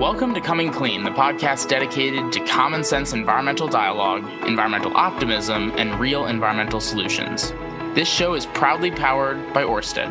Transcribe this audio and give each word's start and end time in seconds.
Welcome 0.00 0.32
to 0.32 0.40
Coming 0.40 0.72
Clean, 0.72 1.04
the 1.04 1.10
podcast 1.10 1.68
dedicated 1.68 2.32
to 2.32 2.42
common 2.46 2.82
sense 2.82 3.12
environmental 3.12 3.68
dialogue, 3.68 4.24
environmental 4.46 4.96
optimism, 4.96 5.74
and 5.76 6.00
real 6.00 6.24
environmental 6.24 6.80
solutions. 6.80 7.50
This 7.94 8.08
show 8.08 8.32
is 8.32 8.46
proudly 8.46 8.90
powered 8.90 9.52
by 9.52 9.62
Orsted. 9.62 10.08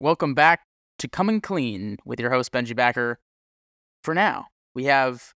Welcome 0.00 0.34
back 0.34 0.62
to 0.98 1.06
Coming 1.06 1.40
Clean 1.40 1.96
with 2.04 2.18
your 2.18 2.30
host, 2.30 2.50
Benji 2.50 2.74
Backer. 2.74 3.20
For 4.02 4.12
now, 4.12 4.46
we 4.74 4.86
have 4.86 5.34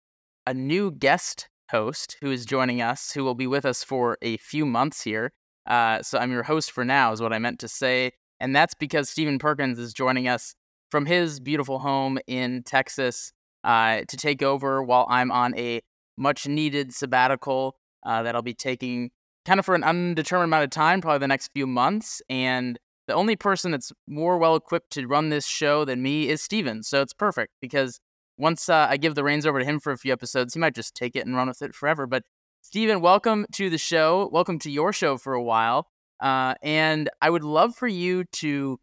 a 0.48 0.52
new 0.52 0.90
guest 0.90 1.48
host 1.70 2.16
who 2.20 2.32
is 2.32 2.44
joining 2.44 2.82
us, 2.82 3.12
who 3.12 3.22
will 3.22 3.36
be 3.36 3.46
with 3.46 3.64
us 3.64 3.84
for 3.84 4.18
a 4.20 4.36
few 4.38 4.66
months 4.66 5.02
here. 5.02 5.30
Uh, 5.64 6.02
so 6.02 6.18
I'm 6.18 6.32
your 6.32 6.42
host 6.42 6.72
for 6.72 6.84
now, 6.84 7.12
is 7.12 7.22
what 7.22 7.32
I 7.32 7.38
meant 7.38 7.60
to 7.60 7.68
say. 7.68 8.10
And 8.40 8.54
that's 8.54 8.74
because 8.74 9.08
Stephen 9.08 9.38
Perkins 9.38 9.78
is 9.78 9.92
joining 9.92 10.28
us 10.28 10.54
from 10.90 11.06
his 11.06 11.40
beautiful 11.40 11.78
home 11.78 12.18
in 12.26 12.62
Texas 12.62 13.32
uh, 13.64 14.02
to 14.08 14.16
take 14.16 14.42
over 14.42 14.82
while 14.82 15.06
I'm 15.08 15.30
on 15.30 15.56
a 15.58 15.80
much 16.16 16.46
needed 16.46 16.94
sabbatical 16.94 17.76
uh, 18.04 18.22
that 18.22 18.34
I'll 18.34 18.42
be 18.42 18.54
taking 18.54 19.10
kind 19.44 19.58
of 19.58 19.66
for 19.66 19.74
an 19.74 19.84
undetermined 19.84 20.48
amount 20.48 20.64
of 20.64 20.70
time, 20.70 21.00
probably 21.00 21.18
the 21.18 21.28
next 21.28 21.50
few 21.54 21.66
months. 21.66 22.20
And 22.28 22.78
the 23.06 23.14
only 23.14 23.36
person 23.36 23.70
that's 23.70 23.92
more 24.06 24.38
well 24.38 24.56
equipped 24.56 24.90
to 24.92 25.06
run 25.06 25.30
this 25.30 25.46
show 25.46 25.84
than 25.84 26.02
me 26.02 26.28
is 26.28 26.42
Stephen. 26.42 26.82
So 26.82 27.00
it's 27.00 27.14
perfect 27.14 27.52
because 27.60 28.00
once 28.36 28.68
uh, 28.68 28.86
I 28.88 28.98
give 28.98 29.14
the 29.14 29.24
reins 29.24 29.46
over 29.46 29.58
to 29.58 29.64
him 29.64 29.80
for 29.80 29.92
a 29.92 29.98
few 29.98 30.12
episodes, 30.12 30.54
he 30.54 30.60
might 30.60 30.74
just 30.74 30.94
take 30.94 31.16
it 31.16 31.26
and 31.26 31.34
run 31.34 31.48
with 31.48 31.62
it 31.62 31.74
forever. 31.74 32.06
But 32.06 32.24
Stephen, 32.60 33.00
welcome 33.00 33.46
to 33.54 33.70
the 33.70 33.78
show. 33.78 34.28
Welcome 34.32 34.58
to 34.60 34.70
your 34.70 34.92
show 34.92 35.16
for 35.16 35.32
a 35.32 35.42
while. 35.42 35.88
Uh, 36.20 36.54
and 36.62 37.08
I 37.22 37.30
would 37.30 37.44
love 37.44 37.74
for 37.74 37.88
you 37.88 38.24
to 38.32 38.78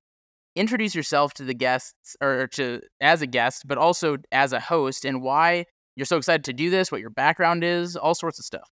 introduce 0.56 0.96
yourself 0.96 1.34
to 1.36 1.44
the 1.44 1.54
guests 1.54 2.16
or 2.22 2.48
to 2.54 2.82
as 3.02 3.22
a 3.22 3.28
guest, 3.28 3.68
but 3.68 3.78
also 3.78 4.18
as 4.32 4.54
a 4.54 4.60
host 4.60 5.06
and 5.06 5.22
why 5.22 5.66
you're 5.96 6.06
so 6.06 6.18
excited 6.18 6.44
to 6.46 6.54
do 6.54 6.70
this, 6.70 6.92
what 6.92 7.02
your 7.02 7.10
background 7.10 7.64
is, 7.64 7.96
all 7.96 8.16
sorts 8.16 8.40
of 8.40 8.46
stuff. 8.46 8.70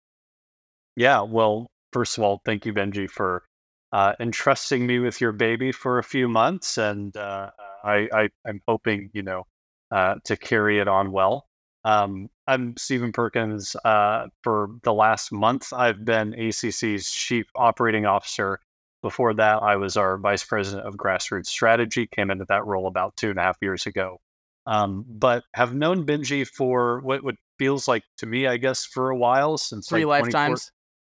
Yeah. 0.96 1.22
Well, 1.22 1.70
first 1.92 2.18
of 2.18 2.24
all, 2.24 2.40
thank 2.44 2.66
you, 2.66 2.72
Benji, 2.72 3.08
for 3.08 3.44
uh, 3.92 4.14
entrusting 4.20 4.86
me 4.86 4.98
with 4.98 5.20
your 5.20 5.32
baby 5.32 5.72
for 5.72 5.98
a 5.98 6.04
few 6.04 6.28
months. 6.28 6.78
And 6.78 7.16
uh, 7.16 7.50
I, 7.84 8.08
I, 8.12 8.28
am 8.46 8.60
hoping, 8.66 9.10
you 9.12 9.22
know, 9.22 9.44
uh, 9.90 10.16
to 10.24 10.36
carry 10.36 10.78
it 10.78 10.88
on 10.88 11.12
well. 11.12 11.46
Um, 11.84 12.28
I'm 12.46 12.76
Stephen 12.76 13.12
Perkins. 13.12 13.74
Uh, 13.84 14.26
for 14.42 14.70
the 14.82 14.92
last 14.92 15.32
month, 15.32 15.72
I've 15.72 16.04
been 16.04 16.34
ACC's 16.34 17.10
chief 17.10 17.46
operating 17.54 18.06
officer. 18.06 18.60
Before 19.02 19.32
that, 19.34 19.62
I 19.62 19.76
was 19.76 19.96
our 19.96 20.18
vice 20.18 20.44
president 20.44 20.86
of 20.86 20.96
grassroots 20.96 21.46
strategy. 21.46 22.06
Came 22.06 22.30
into 22.30 22.44
that 22.48 22.66
role 22.66 22.86
about 22.86 23.16
two 23.16 23.30
and 23.30 23.38
a 23.38 23.42
half 23.42 23.56
years 23.62 23.86
ago. 23.86 24.20
Um, 24.66 25.06
but 25.08 25.44
have 25.54 25.74
known 25.74 26.04
Benji 26.04 26.46
for 26.46 27.00
what, 27.00 27.24
what 27.24 27.36
feels 27.58 27.88
like 27.88 28.04
to 28.18 28.26
me, 28.26 28.46
I 28.46 28.58
guess, 28.58 28.84
for 28.84 29.10
a 29.10 29.16
while 29.16 29.56
since 29.56 29.88
three 29.88 30.04
like 30.04 30.24
lifetimes. 30.24 30.70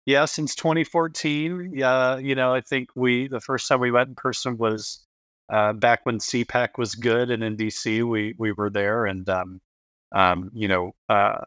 Yeah, 0.05 0.25
since 0.25 0.55
2014. 0.55 1.71
Yeah, 1.73 2.17
you 2.17 2.33
know, 2.35 2.53
I 2.53 2.61
think 2.61 2.89
we 2.95 3.27
the 3.27 3.39
first 3.39 3.67
time 3.67 3.79
we 3.79 3.91
met 3.91 4.07
in 4.07 4.15
person 4.15 4.57
was 4.57 5.05
uh, 5.51 5.73
back 5.73 6.01
when 6.05 6.17
CPAC 6.17 6.77
was 6.77 6.95
good, 6.95 7.29
and 7.29 7.43
in 7.43 7.55
DC 7.55 8.07
we 8.07 8.33
we 8.37 8.51
were 8.51 8.69
there, 8.71 9.05
and 9.05 9.27
um, 9.29 9.61
um, 10.13 10.51
you 10.53 10.67
know, 10.67 10.93
uh, 11.09 11.37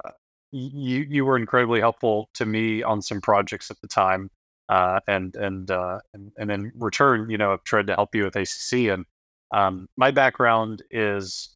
you 0.50 1.06
you 1.08 1.24
were 1.24 1.36
incredibly 1.36 1.80
helpful 1.80 2.30
to 2.34 2.46
me 2.46 2.82
on 2.82 3.02
some 3.02 3.20
projects 3.20 3.70
at 3.70 3.80
the 3.82 3.88
time, 3.88 4.30
uh, 4.68 5.00
and 5.08 5.34
and, 5.36 5.70
uh, 5.70 6.00
and 6.14 6.32
and 6.38 6.50
in 6.50 6.72
return, 6.76 7.28
you 7.30 7.38
know, 7.38 7.52
I've 7.52 7.64
tried 7.64 7.86
to 7.88 7.94
help 7.94 8.14
you 8.14 8.24
with 8.24 8.36
ACC. 8.36 8.90
And 8.90 9.04
um, 9.52 9.88
my 9.96 10.10
background 10.10 10.82
is 10.90 11.54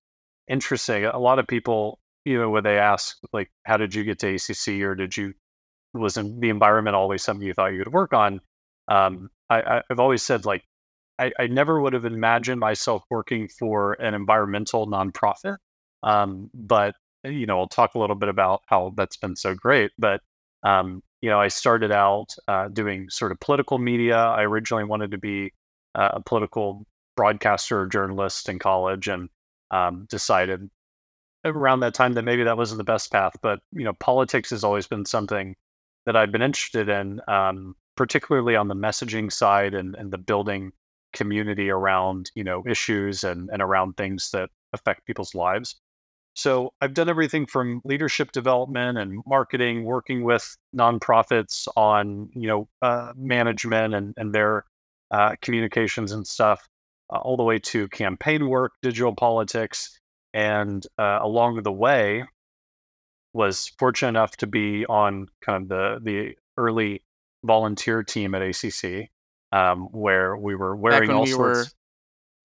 interesting. 0.49 1.05
A 1.05 1.19
lot 1.19 1.39
of 1.39 1.47
people, 1.47 2.01
you 2.25 2.39
know, 2.39 2.51
when 2.51 2.65
they 2.65 2.79
ask 2.79 3.19
like, 3.33 3.51
"How 3.65 3.77
did 3.77 3.95
you 3.95 4.05
get 4.05 4.19
to 4.21 4.35
ACC?" 4.35 4.83
or 4.83 4.95
"Did 4.95 5.17
you 5.17 5.35
wasn't 5.95 6.41
the 6.41 6.51
environment 6.51 6.97
always 6.97 7.23
something 7.23 7.47
you 7.47 7.55
thought 7.55 7.73
you 7.73 7.79
would 7.81 7.93
work 7.93 8.13
on?" 8.13 8.41
Um, 8.89 9.31
I, 9.51 9.83
I've 9.91 10.01
always 10.01 10.23
said 10.23 10.45
like, 10.45 10.65
I, 11.19 11.33
I 11.39 11.47
never 11.47 11.81
would 11.81 11.93
have 11.93 12.05
imagined 12.05 12.61
myself 12.61 13.05
working 13.11 13.49
for 13.49 13.95
an 13.95 14.15
environmental 14.15 14.87
nonprofit. 14.87 15.57
Um, 16.03 16.51
but 16.55 16.95
you 17.25 17.47
know, 17.47 17.61
I'll 17.61 17.69
talk 17.69 17.95
a 17.95 17.99
little 17.99 18.17
bit 18.17 18.29
about 18.29 18.63
how 18.67 18.93
that's 18.97 19.17
been 19.17 19.37
so 19.37 19.55
great. 19.55 19.93
But 19.99 20.21
um, 20.63 21.03
you 21.21 21.31
know, 21.31 21.41
I 21.41 21.49
started 21.49 21.93
out 21.93 22.35
uh, 22.49 22.69
doing 22.69 23.09
sort 23.11 23.33
of 23.33 23.41
political 23.41 23.79
media. 23.79 24.17
I 24.17 24.43
originally 24.43 24.85
wanted 24.85 25.13
to 25.13 25.19
be 25.19 25.53
uh, 25.95 26.11
a 26.15 26.21
political 26.21 26.85
broadcaster 27.17 27.81
or 27.81 27.87
journalist 27.87 28.49
in 28.49 28.59
college, 28.59 29.09
and 29.09 29.29
um, 29.71 30.07
decided 30.11 30.69
around 31.45 31.81
that 31.81 31.95
time 31.95 32.13
that 32.15 32.23
maybe 32.23 32.45
that 32.45 32.57
wasn't 32.57 32.79
the 32.79 32.85
best 32.85 33.11
path. 33.13 33.33
But 33.43 33.61
you 33.73 33.85
know, 33.85 33.93
politics 33.95 34.51
has 34.51 34.65
always 34.65 34.87
been 34.87 35.05
something 35.05 35.55
that 36.07 36.17
I've 36.17 36.33
been 36.33 36.43
interested 36.43 36.89
in, 36.89 37.21
um, 37.29 37.77
particularly 37.97 38.57
on 38.57 38.69
the 38.69 38.75
messaging 38.75 39.33
side 39.33 39.75
and, 39.75 39.95
and 39.95 40.13
the 40.13 40.19
building 40.19 40.73
community 41.13 41.69
around 41.69 42.31
you 42.35 42.43
know 42.43 42.65
issues 42.67 43.23
and, 43.23 43.51
and 43.53 43.61
around 43.61 43.97
things 43.97 44.31
that 44.33 44.51
affect 44.73 45.07
people's 45.07 45.35
lives. 45.35 45.77
So 46.35 46.73
I've 46.81 46.95
done 46.95 47.09
everything 47.09 47.47
from 47.47 47.83
leadership 47.85 48.33
development 48.33 48.97
and 48.99 49.23
marketing, 49.27 49.85
working 49.85 50.25
with 50.25 50.57
nonprofits 50.75 51.69
on 51.77 52.31
you 52.35 52.49
know 52.49 52.69
uh, 52.81 53.13
management 53.17 53.95
and 53.95 54.15
and 54.17 54.35
their 54.35 54.65
uh, 55.11 55.35
communications 55.43 56.13
and 56.13 56.27
stuff, 56.27 56.69
uh, 57.13 57.19
all 57.19 57.37
the 57.37 57.43
way 57.43 57.59
to 57.59 57.89
campaign 57.89 58.49
work, 58.49 58.73
digital 58.81 59.15
politics, 59.15 59.99
and 60.33 60.87
uh, 60.99 61.19
along 61.21 61.63
the 61.63 61.73
way, 61.73 62.25
was 63.35 63.71
fortunate 63.79 64.11
enough 64.11 64.37
to 64.39 64.47
be 64.47 64.87
on 64.87 65.29
kind 65.43 65.65
of 65.65 65.69
the 65.69 66.01
the 66.03 66.35
early 66.57 67.03
volunteer 67.45 68.03
team 68.03 68.35
at 68.35 68.41
ACC, 68.41 69.11
um, 69.53 69.89
where 69.93 70.35
we 70.35 70.55
were 70.55 70.75
wearing 70.75 71.11
all 71.11 71.25
we 71.25 71.31
sorts. 71.31 71.75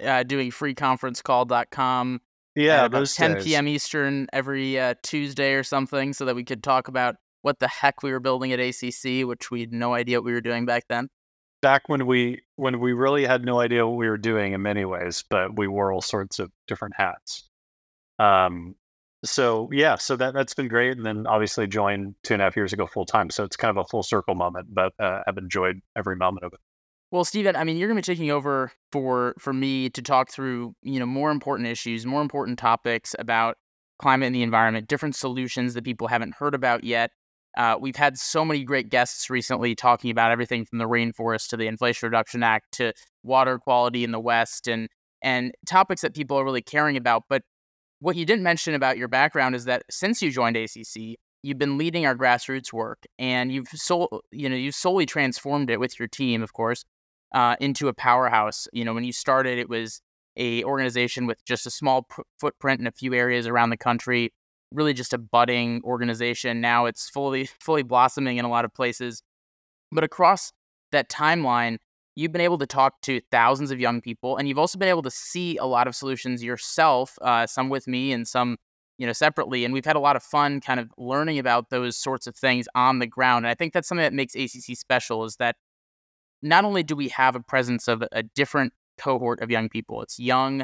Were, 0.02 0.10
uh, 0.10 0.24
doing 0.24 0.52
freeconferencecall.com 0.52 2.22
yeah, 2.58 2.86
about 2.86 3.08
10 3.08 3.36
days. 3.36 3.44
p.m. 3.44 3.68
Eastern 3.68 4.28
every 4.34 4.80
uh, 4.80 4.96
Tuesday 5.04 5.54
or 5.54 5.64
something, 5.64 6.14
so 6.14 6.26
that 6.26 6.36
we 6.36 6.44
could 6.44 6.64
talk 6.64 6.88
about 6.88 7.16
what 7.42 7.60
the 7.60 7.68
heck 7.68 8.04
we 8.04 8.12
were 8.12 8.20
building 8.20 8.52
at 8.52 8.60
ACC, 8.60 9.28
which 9.28 9.52
we 9.52 9.62
had 9.62 9.72
no 9.72 9.94
idea 9.94 10.18
what 10.18 10.26
we 10.26 10.34
were 10.34 10.42
doing 10.42 10.66
back 10.66 10.86
then. 10.90 11.08
Back 11.62 11.84
when 11.88 12.06
we 12.08 12.42
when 12.56 12.80
we 12.80 12.94
really 12.94 13.26
had 13.26 13.46
no 13.46 13.60
idea 13.60 13.86
what 13.86 13.98
we 13.98 14.10
were 14.10 14.18
doing 14.18 14.54
in 14.54 14.62
many 14.62 14.86
ways, 14.86 15.24
but 15.30 15.56
we 15.58 15.68
wore 15.68 15.92
all 15.92 16.02
sorts 16.02 16.40
of 16.40 16.52
different 16.68 16.96
hats. 16.98 17.48
Um, 18.20 18.76
so 19.24 19.70
yeah, 19.72 19.96
so 19.96 20.16
that 20.16 20.34
that's 20.34 20.54
been 20.54 20.68
great, 20.68 20.98
and 20.98 21.06
then 21.06 21.28
obviously 21.28 21.68
joined 21.68 22.16
two 22.24 22.34
and 22.34 22.42
a 22.42 22.46
half 22.46 22.56
years 22.56 22.74
ago 22.74 22.88
full 22.88 23.06
time. 23.06 23.30
So 23.30 23.44
it's 23.44 23.56
kind 23.56 23.76
of 23.76 23.86
a 23.86 23.88
full 23.88 24.04
circle 24.04 24.36
moment, 24.36 24.74
but 24.74 24.94
uh, 25.00 25.22
I've 25.28 25.38
enjoyed 25.38 25.82
every 25.96 26.16
moment 26.16 26.46
of 26.46 26.54
it. 26.54 26.60
Well, 27.10 27.24
Stephen, 27.24 27.56
I 27.56 27.64
mean, 27.64 27.78
you're 27.78 27.88
going 27.88 28.02
to 28.02 28.12
be 28.12 28.14
taking 28.14 28.32
over 28.32 28.72
for 28.92 29.34
for 29.40 29.54
me 29.54 29.90
to 29.92 30.02
talk 30.02 30.30
through, 30.30 30.74
you 30.82 31.00
know, 31.00 31.06
more 31.06 31.32
important 31.32 31.70
issues, 31.70 32.06
more 32.06 32.22
important 32.22 32.60
topics 32.60 33.16
about 33.18 33.56
climate 34.00 34.28
and 34.28 34.36
the 34.36 34.44
environment, 34.44 34.88
different 34.88 35.16
solutions 35.16 35.74
that 35.74 35.84
people 35.86 36.08
haven't 36.08 36.36
heard 36.36 36.54
about 36.54 36.84
yet. 36.84 37.12
Uh, 37.58 37.76
we've 37.80 37.96
had 37.96 38.18
so 38.18 38.46
many 38.46 38.64
great 38.64 38.90
guests 38.90 39.30
recently 39.30 39.74
talking 39.74 40.12
about 40.12 40.32
everything 40.32 40.66
from 40.66 40.80
the 40.80 40.86
rainforest 40.86 41.48
to 41.48 41.58
the 41.58 41.66
Inflation 41.66 42.08
Reduction 42.08 42.44
Act 42.44 42.66
to 42.74 42.94
water 43.24 43.58
quality 43.58 44.04
in 44.04 44.12
the 44.12 44.20
West 44.20 44.68
and 44.68 44.90
and 45.24 45.54
topics 45.66 46.02
that 46.02 46.14
people 46.14 46.38
are 46.38 46.46
really 46.46 46.62
caring 46.62 46.98
about. 46.98 47.24
But 47.30 47.42
what 48.00 48.18
you 48.18 48.26
didn't 48.26 48.44
mention 48.44 48.74
about 48.76 48.98
your 48.98 49.08
background 49.08 49.56
is 49.56 49.66
that 49.66 49.84
since 49.90 50.22
you 50.22 50.30
joined 50.30 50.58
ACC, 50.58 51.16
you've 51.42 51.58
been 51.58 51.78
leading 51.78 52.06
our 52.06 52.16
grassroots 52.16 52.74
work, 52.74 53.00
and 53.18 53.52
you've 53.52 53.70
so 53.70 54.10
you 54.32 54.50
know 54.50 54.58
you've 54.58 54.76
solely 54.76 55.06
transformed 55.06 55.70
it 55.70 55.80
with 55.80 55.98
your 55.98 56.10
team, 56.10 56.44
of 56.44 56.54
course, 56.54 56.84
uh, 57.34 57.56
into 57.60 57.88
a 57.88 57.94
powerhouse. 57.94 58.68
You 58.74 58.86
know, 58.86 58.94
when 58.94 59.04
you 59.04 59.14
started, 59.14 59.58
it 59.58 59.70
was 59.70 60.02
a 60.38 60.64
organization 60.64 61.26
with 61.26 61.44
just 61.46 61.66
a 61.66 61.72
small 61.72 62.08
footprint 62.40 62.80
in 62.80 62.88
a 62.88 62.92
few 62.92 63.14
areas 63.14 63.48
around 63.48 63.72
the 63.72 63.78
country, 63.78 64.34
really 64.72 64.94
just 64.94 65.14
a 65.14 65.18
budding 65.18 65.82
organization. 65.84 66.62
Now 66.62 66.86
it's 66.86 67.10
fully 67.10 67.46
fully 67.60 67.84
blossoming 67.84 68.38
in 68.38 68.46
a 68.46 68.50
lot 68.50 68.66
of 68.66 68.74
places. 68.74 69.22
But 69.92 70.04
across 70.04 70.52
that 70.92 71.10
timeline, 71.10 71.78
you've 72.16 72.32
been 72.32 72.42
able 72.42 72.58
to 72.58 72.66
talk 72.66 73.02
to 73.04 73.22
thousands 73.32 73.72
of 73.72 73.80
young 73.80 74.02
people, 74.02 74.38
and 74.38 74.48
you've 74.48 74.60
also 74.60 74.78
been 74.78 74.90
able 74.90 75.04
to 75.04 75.12
see 75.12 75.58
a 75.58 75.66
lot 75.66 75.88
of 75.88 75.96
solutions 75.96 76.44
yourself, 76.44 77.18
uh, 77.22 77.48
some 77.48 77.70
with 77.70 77.88
me 77.88 78.12
and 78.12 78.28
some 78.28 78.58
you 78.98 79.06
know 79.06 79.14
separately 79.14 79.64
and 79.64 79.74
we've 79.74 79.86
had 79.86 79.96
a 79.96 80.00
lot 80.00 80.16
of 80.16 80.24
fun 80.24 80.60
kind 80.60 80.80
of 80.80 80.92
learning 80.98 81.38
about 81.38 81.70
those 81.70 81.96
sorts 81.96 82.28
of 82.28 82.36
things 82.36 82.68
on 82.76 82.98
the 83.00 83.06
ground 83.06 83.46
and 83.46 83.52
i 83.52 83.54
think 83.54 83.74
that's 83.74 83.88
something 83.88 84.04
that 84.04 84.14
makes 84.14 84.36
acc 84.36 84.76
special 84.76 85.24
is 85.24 85.36
that 85.38 85.56
not 86.42 86.66
only 86.66 86.84
do 86.84 86.96
we 86.96 87.10
have 87.10 87.36
a 87.36 87.40
presence 87.40 87.88
of 87.88 88.04
a 88.12 88.24
different 88.24 88.74
cohort 88.98 89.42
of 89.42 89.52
young 89.52 89.70
people, 89.70 90.02
it's 90.02 90.20
young, 90.20 90.64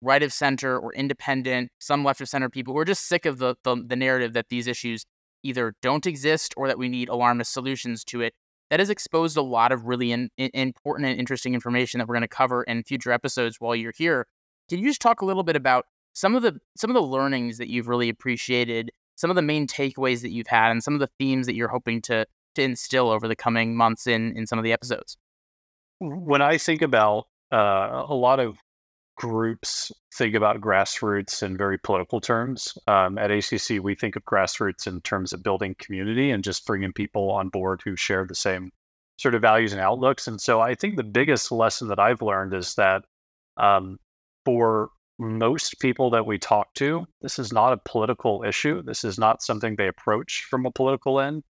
right 0.00 0.22
of 0.22 0.32
center 0.32 0.78
or 0.78 0.92
independent, 0.94 1.70
some 1.78 2.04
left 2.04 2.20
of 2.20 2.28
center 2.28 2.48
people 2.48 2.74
who 2.74 2.80
are 2.80 2.84
just 2.84 3.06
sick 3.06 3.24
of 3.24 3.38
the, 3.38 3.54
the, 3.64 3.76
the 3.86 3.96
narrative 3.96 4.32
that 4.32 4.48
these 4.48 4.66
issues 4.66 5.04
either 5.42 5.74
don't 5.82 6.06
exist 6.06 6.54
or 6.56 6.68
that 6.68 6.78
we 6.78 6.88
need 6.88 7.08
alarmist 7.08 7.52
solutions 7.52 8.04
to 8.04 8.20
it. 8.20 8.34
that 8.70 8.80
has 8.80 8.90
exposed 8.90 9.36
a 9.36 9.42
lot 9.42 9.70
of 9.70 9.84
really 9.84 10.12
in, 10.12 10.30
in, 10.36 10.50
important 10.54 11.08
and 11.08 11.18
interesting 11.18 11.52
information 11.54 11.98
that 11.98 12.08
we're 12.08 12.14
going 12.14 12.22
to 12.22 12.28
cover 12.28 12.62
in 12.62 12.82
future 12.82 13.12
episodes 13.12 13.56
while 13.58 13.76
you're 13.76 13.92
here. 13.96 14.26
Can 14.68 14.78
you 14.78 14.86
just 14.86 15.00
talk 15.00 15.20
a 15.20 15.24
little 15.24 15.42
bit 15.42 15.56
about 15.56 15.84
some 16.14 16.34
of 16.34 16.42
the 16.42 16.58
some 16.76 16.90
of 16.90 16.94
the 16.94 17.02
learnings 17.02 17.58
that 17.58 17.68
you've 17.68 17.88
really 17.88 18.08
appreciated, 18.08 18.90
some 19.16 19.30
of 19.30 19.36
the 19.36 19.42
main 19.42 19.66
takeaways 19.66 20.22
that 20.22 20.30
you've 20.30 20.46
had, 20.46 20.70
and 20.70 20.82
some 20.82 20.94
of 20.94 21.00
the 21.00 21.10
themes 21.18 21.46
that 21.46 21.54
you're 21.54 21.68
hoping 21.68 22.00
to 22.02 22.26
to 22.54 22.62
instill 22.62 23.10
over 23.10 23.28
the 23.28 23.36
coming 23.36 23.76
months 23.76 24.06
in 24.06 24.36
in 24.36 24.46
some 24.46 24.58
of 24.58 24.64
the 24.64 24.72
episodes? 24.72 25.16
When 25.98 26.42
I 26.42 26.58
think 26.58 26.82
about 26.82 27.26
uh, 27.52 28.04
a 28.08 28.14
lot 28.14 28.40
of 28.40 28.56
groups 29.16 29.92
think 30.14 30.34
about 30.34 30.60
grassroots 30.60 31.42
in 31.42 31.56
very 31.56 31.78
political 31.78 32.20
terms. 32.20 32.76
Um, 32.86 33.18
at 33.18 33.30
ACC, 33.30 33.82
we 33.82 33.94
think 33.94 34.16
of 34.16 34.24
grassroots 34.24 34.86
in 34.86 35.00
terms 35.02 35.32
of 35.32 35.42
building 35.42 35.76
community 35.78 36.30
and 36.30 36.42
just 36.42 36.66
bringing 36.66 36.92
people 36.92 37.30
on 37.30 37.48
board 37.48 37.82
who 37.84 37.96
share 37.96 38.26
the 38.26 38.34
same 38.34 38.70
sort 39.18 39.34
of 39.34 39.42
values 39.42 39.72
and 39.72 39.80
outlooks. 39.80 40.26
And 40.26 40.40
so 40.40 40.60
I 40.60 40.74
think 40.74 40.96
the 40.96 41.04
biggest 41.04 41.52
lesson 41.52 41.88
that 41.88 41.98
I've 41.98 42.22
learned 42.22 42.54
is 42.54 42.74
that 42.74 43.04
um, 43.56 43.98
for 44.44 44.90
most 45.18 45.78
people 45.78 46.10
that 46.10 46.26
we 46.26 46.38
talk 46.38 46.74
to, 46.74 47.06
this 47.20 47.38
is 47.38 47.52
not 47.52 47.72
a 47.72 47.80
political 47.84 48.42
issue. 48.42 48.82
This 48.82 49.04
is 49.04 49.18
not 49.18 49.42
something 49.42 49.76
they 49.76 49.88
approach 49.88 50.46
from 50.50 50.66
a 50.66 50.72
political 50.72 51.20
end. 51.20 51.44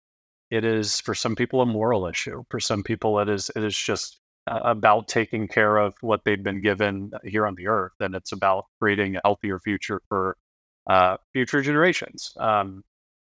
It 0.52 0.66
is 0.66 1.00
for 1.00 1.14
some 1.14 1.34
people 1.34 1.62
a 1.62 1.66
moral 1.66 2.06
issue. 2.06 2.44
For 2.50 2.60
some 2.60 2.82
people, 2.82 3.18
it 3.20 3.30
is 3.30 3.50
it 3.56 3.64
is 3.64 3.74
just 3.74 4.20
uh, 4.46 4.60
about 4.64 5.08
taking 5.08 5.48
care 5.48 5.78
of 5.78 5.94
what 6.02 6.24
they've 6.24 6.42
been 6.42 6.60
given 6.60 7.10
here 7.24 7.46
on 7.46 7.54
the 7.54 7.68
earth, 7.68 7.94
and 8.00 8.14
it's 8.14 8.32
about 8.32 8.66
creating 8.78 9.16
a 9.16 9.20
healthier 9.24 9.58
future 9.60 10.02
for 10.10 10.36
uh, 10.90 11.16
future 11.32 11.62
generations. 11.62 12.34
Um, 12.38 12.82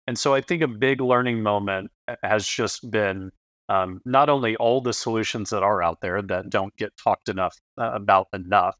and 0.08 0.18
so 0.18 0.34
I 0.34 0.40
think 0.40 0.62
a 0.62 0.66
big 0.66 1.00
learning 1.00 1.44
moment 1.44 1.92
has 2.24 2.44
just 2.44 2.90
been 2.90 3.30
um, 3.68 4.00
not 4.04 4.28
only 4.28 4.56
all 4.56 4.80
the 4.80 4.92
solutions 4.92 5.50
that 5.50 5.62
are 5.62 5.80
out 5.80 6.00
there 6.00 6.22
that 6.22 6.50
don't 6.50 6.74
get 6.76 6.92
talked 6.96 7.28
enough 7.28 7.56
uh, 7.78 7.92
about 7.94 8.26
enough, 8.32 8.76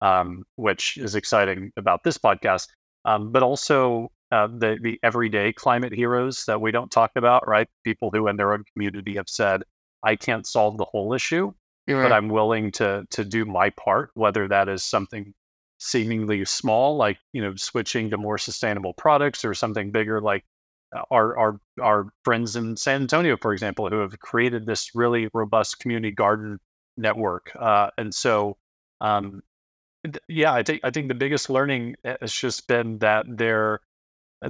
um, 0.00 0.42
which 0.56 0.96
is 0.96 1.14
exciting 1.14 1.70
about 1.76 2.02
this 2.02 2.18
podcast, 2.18 2.66
um, 3.04 3.30
but 3.30 3.44
also 3.44 4.10
uh, 4.32 4.46
the 4.46 4.78
the 4.82 4.98
everyday 5.02 5.52
climate 5.52 5.92
heroes 5.92 6.44
that 6.46 6.60
we 6.60 6.70
don't 6.70 6.90
talk 6.90 7.12
about, 7.16 7.46
right? 7.46 7.68
People 7.84 8.10
who 8.12 8.28
in 8.28 8.36
their 8.36 8.52
own 8.52 8.64
community 8.72 9.16
have 9.16 9.28
said, 9.28 9.62
"I 10.02 10.16
can't 10.16 10.46
solve 10.46 10.78
the 10.78 10.84
whole 10.84 11.12
issue, 11.12 11.52
right. 11.88 12.02
but 12.02 12.12
I'm 12.12 12.28
willing 12.28 12.72
to 12.72 13.06
to 13.10 13.24
do 13.24 13.44
my 13.44 13.70
part, 13.70 14.10
whether 14.14 14.48
that 14.48 14.68
is 14.68 14.82
something 14.84 15.32
seemingly 15.78 16.44
small, 16.44 16.96
like 16.96 17.18
you 17.32 17.42
know 17.42 17.54
switching 17.56 18.10
to 18.10 18.18
more 18.18 18.38
sustainable 18.38 18.94
products, 18.94 19.44
or 19.44 19.54
something 19.54 19.90
bigger, 19.90 20.20
like 20.20 20.44
uh, 20.94 21.02
our 21.10 21.36
our 21.38 21.60
our 21.80 22.06
friends 22.24 22.56
in 22.56 22.76
San 22.76 23.02
Antonio, 23.02 23.36
for 23.36 23.52
example, 23.52 23.88
who 23.88 23.98
have 24.00 24.18
created 24.20 24.66
this 24.66 24.94
really 24.94 25.28
robust 25.34 25.80
community 25.80 26.12
garden 26.12 26.58
network. 26.96 27.50
Uh, 27.58 27.90
and 27.98 28.14
so, 28.14 28.56
um, 29.00 29.42
yeah, 30.28 30.52
I 30.52 30.62
think 30.62 30.80
I 30.84 30.90
think 30.90 31.08
the 31.08 31.14
biggest 31.14 31.50
learning 31.50 31.96
uh, 32.04 32.16
has 32.20 32.32
just 32.32 32.66
been 32.68 32.98
that 32.98 33.26
there 33.28 33.80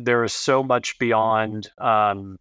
there 0.01 0.25
is 0.25 0.33
so 0.33 0.63
much 0.63 0.99
beyond 0.99 1.71
um, 1.79 2.37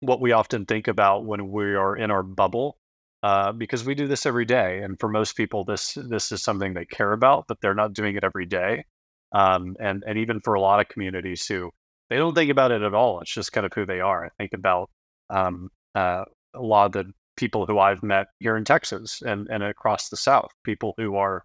what 0.00 0.20
we 0.20 0.32
often 0.32 0.66
think 0.66 0.88
about 0.88 1.24
when 1.24 1.50
we 1.50 1.74
are 1.74 1.96
in 1.96 2.10
our 2.10 2.22
bubble 2.22 2.78
uh, 3.22 3.52
because 3.52 3.84
we 3.84 3.94
do 3.94 4.06
this 4.06 4.24
every 4.24 4.46
day, 4.46 4.82
and 4.82 4.98
for 4.98 5.08
most 5.08 5.36
people, 5.36 5.64
this 5.64 5.94
this 6.08 6.32
is 6.32 6.42
something 6.42 6.72
they 6.72 6.86
care 6.86 7.12
about, 7.12 7.44
but 7.48 7.58
they're 7.60 7.74
not 7.74 7.92
doing 7.92 8.16
it 8.16 8.24
every 8.24 8.46
day. 8.46 8.84
Um, 9.32 9.76
and 9.78 10.02
and 10.06 10.18
even 10.18 10.40
for 10.40 10.54
a 10.54 10.60
lot 10.60 10.80
of 10.80 10.88
communities 10.88 11.46
who 11.46 11.70
they 12.08 12.16
don't 12.16 12.34
think 12.34 12.50
about 12.50 12.72
it 12.72 12.82
at 12.82 12.94
all, 12.94 13.20
it's 13.20 13.32
just 13.32 13.52
kind 13.52 13.66
of 13.66 13.72
who 13.74 13.84
they 13.84 14.00
are. 14.00 14.24
I 14.24 14.30
think 14.38 14.52
about 14.54 14.90
um, 15.28 15.68
uh, 15.94 16.24
a 16.54 16.62
lot 16.62 16.86
of 16.86 16.92
the 16.92 17.12
people 17.36 17.66
who 17.66 17.78
I've 17.78 18.02
met 18.02 18.28
here 18.38 18.56
in 18.56 18.64
Texas 18.64 19.20
and 19.22 19.48
and 19.50 19.62
across 19.62 20.08
the 20.08 20.16
South, 20.16 20.50
people 20.64 20.94
who 20.96 21.16
are 21.16 21.44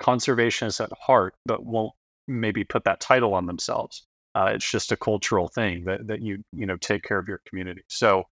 conservationists 0.00 0.82
at 0.82 0.90
heart, 1.00 1.34
but 1.46 1.64
won't 1.64 1.92
maybe 2.26 2.64
put 2.64 2.84
that 2.84 3.00
title 3.00 3.34
on 3.34 3.46
themselves. 3.46 4.04
Uh, 4.34 4.52
it's 4.54 4.68
just 4.70 4.92
a 4.92 4.96
cultural 4.96 5.48
thing 5.48 5.84
that 5.84 6.06
that 6.06 6.22
you 6.22 6.42
you 6.52 6.66
know 6.66 6.76
take 6.76 7.02
care 7.02 7.18
of 7.18 7.28
your 7.28 7.40
community. 7.46 7.82
So 7.88 8.24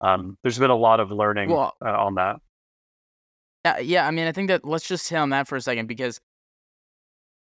um, 0.00 0.36
there's 0.42 0.58
been 0.58 0.70
a 0.70 0.76
lot 0.76 1.00
of 1.00 1.10
learning 1.10 1.50
well, 1.50 1.72
uh, 1.84 1.90
on 1.90 2.16
that. 2.16 2.36
Uh, 3.64 3.78
yeah, 3.82 4.06
I 4.06 4.10
mean, 4.10 4.26
I 4.26 4.32
think 4.32 4.48
that 4.48 4.64
let's 4.64 4.86
just 4.86 5.08
hit 5.08 5.16
on 5.16 5.30
that 5.30 5.48
for 5.48 5.56
a 5.56 5.60
second 5.60 5.86
because 5.86 6.20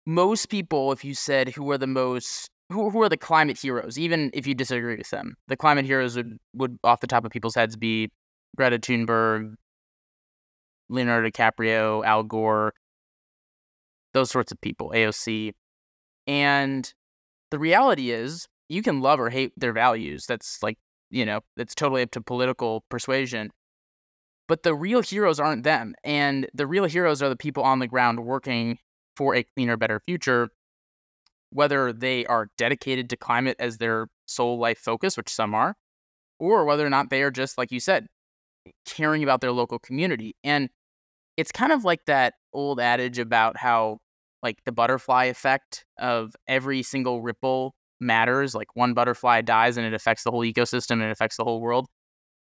most 0.06 0.48
people, 0.48 0.92
if 0.92 1.06
you 1.06 1.14
said 1.14 1.50
who 1.50 1.70
are 1.72 1.78
the 1.78 1.88
most 1.88 2.50
who, 2.70 2.90
who 2.90 3.02
are 3.02 3.10
the 3.10 3.18
climate 3.18 3.58
heroes, 3.58 4.00
even 4.00 4.32
if 4.34 4.48
you 4.48 4.56
disagree 4.56 4.98
with 4.98 5.10
them, 5.10 5.36
the 5.48 5.58
climate 5.58 5.86
heroes 5.86 6.16
would, 6.16 6.38
would 6.56 6.80
off 6.84 7.02
the 7.02 7.08
top 7.08 7.26
of 7.26 7.32
people's 7.32 7.56
heads 7.56 7.76
be 7.76 8.10
Greta 8.56 8.80
Thunberg, 8.80 9.56
Leonardo 10.90 11.30
DiCaprio, 11.30 12.06
Al 12.06 12.24
Gore, 12.24 12.74
those 14.14 14.32
sorts 14.32 14.52
of 14.52 14.60
people, 14.62 14.92
AOC. 14.96 15.54
And 16.28 16.92
the 17.52 17.60
reality 17.60 18.12
is 18.12 18.48
you 18.70 18.82
can 18.82 19.02
love 19.02 19.20
or 19.20 19.30
hate 19.30 19.54
their 19.58 19.74
values. 19.74 20.26
That's 20.26 20.64
like 20.64 20.78
you 21.12 21.26
know, 21.26 21.42
it's 21.58 21.76
totally 21.76 22.02
up 22.02 22.12
to 22.12 22.22
political 22.22 22.86
persuasion. 22.90 23.52
But 24.48 24.64
the 24.64 24.74
real 24.74 25.02
heroes 25.02 25.40
aren't 25.40 25.64
them. 25.64 25.94
And 26.04 26.48
the 26.54 26.66
real 26.66 26.86
heroes 26.86 27.22
are 27.22 27.30
the 27.30 27.36
people 27.36 27.64
on 27.64 27.80
the 27.80 27.88
ground 27.88 28.26
working 28.26 28.80
for 29.16 29.36
a 29.36 29.44
cleaner, 29.44 29.78
better 29.78 30.00
future, 30.00 30.50
whether 31.52 31.94
they 31.94 32.26
are 32.26 32.48
dedicated 32.58 33.10
to 33.10 33.18
climate 33.18 33.58
as 33.60 33.78
their 33.78 34.08
sole 34.26 34.58
life 34.58 34.80
focus, 34.80 35.18
which 35.18 35.30
some 35.30 35.54
are, 35.54 35.76
or 36.40 36.66
whether 36.66 36.86
or 36.86 36.90
not 36.90 37.10
they 37.10 37.22
are 37.22 37.32
just, 37.32 37.58
like 37.58 37.72
you 37.72 37.80
said, 37.80 38.08
caring 38.86 39.22
about 39.22 39.42
their 39.42 39.52
local 39.52 39.80
community. 39.80 40.36
And 40.44 40.70
it's 41.38 41.52
kind 41.52 41.72
of 41.72 41.84
like 41.84 42.06
that 42.08 42.34
old 42.54 42.80
adage 42.80 43.20
about 43.20 43.58
how, 43.58 44.00
like, 44.44 44.64
the 44.66 44.72
butterfly 44.72 45.26
effect 45.26 45.86
of 45.98 46.36
every 46.48 46.84
single 46.84 47.22
ripple 47.22 47.74
matters, 48.00 48.56
like 48.56 48.76
one 48.76 48.94
butterfly 48.94 49.42
dies 49.42 49.78
and 49.78 49.86
it 49.86 49.94
affects 49.94 50.24
the 50.24 50.32
whole 50.32 50.42
ecosystem 50.42 50.94
and 50.94 51.04
it 51.04 51.12
affects 51.12 51.38
the 51.38 51.44
whole 51.44 51.62
world. 51.62 51.88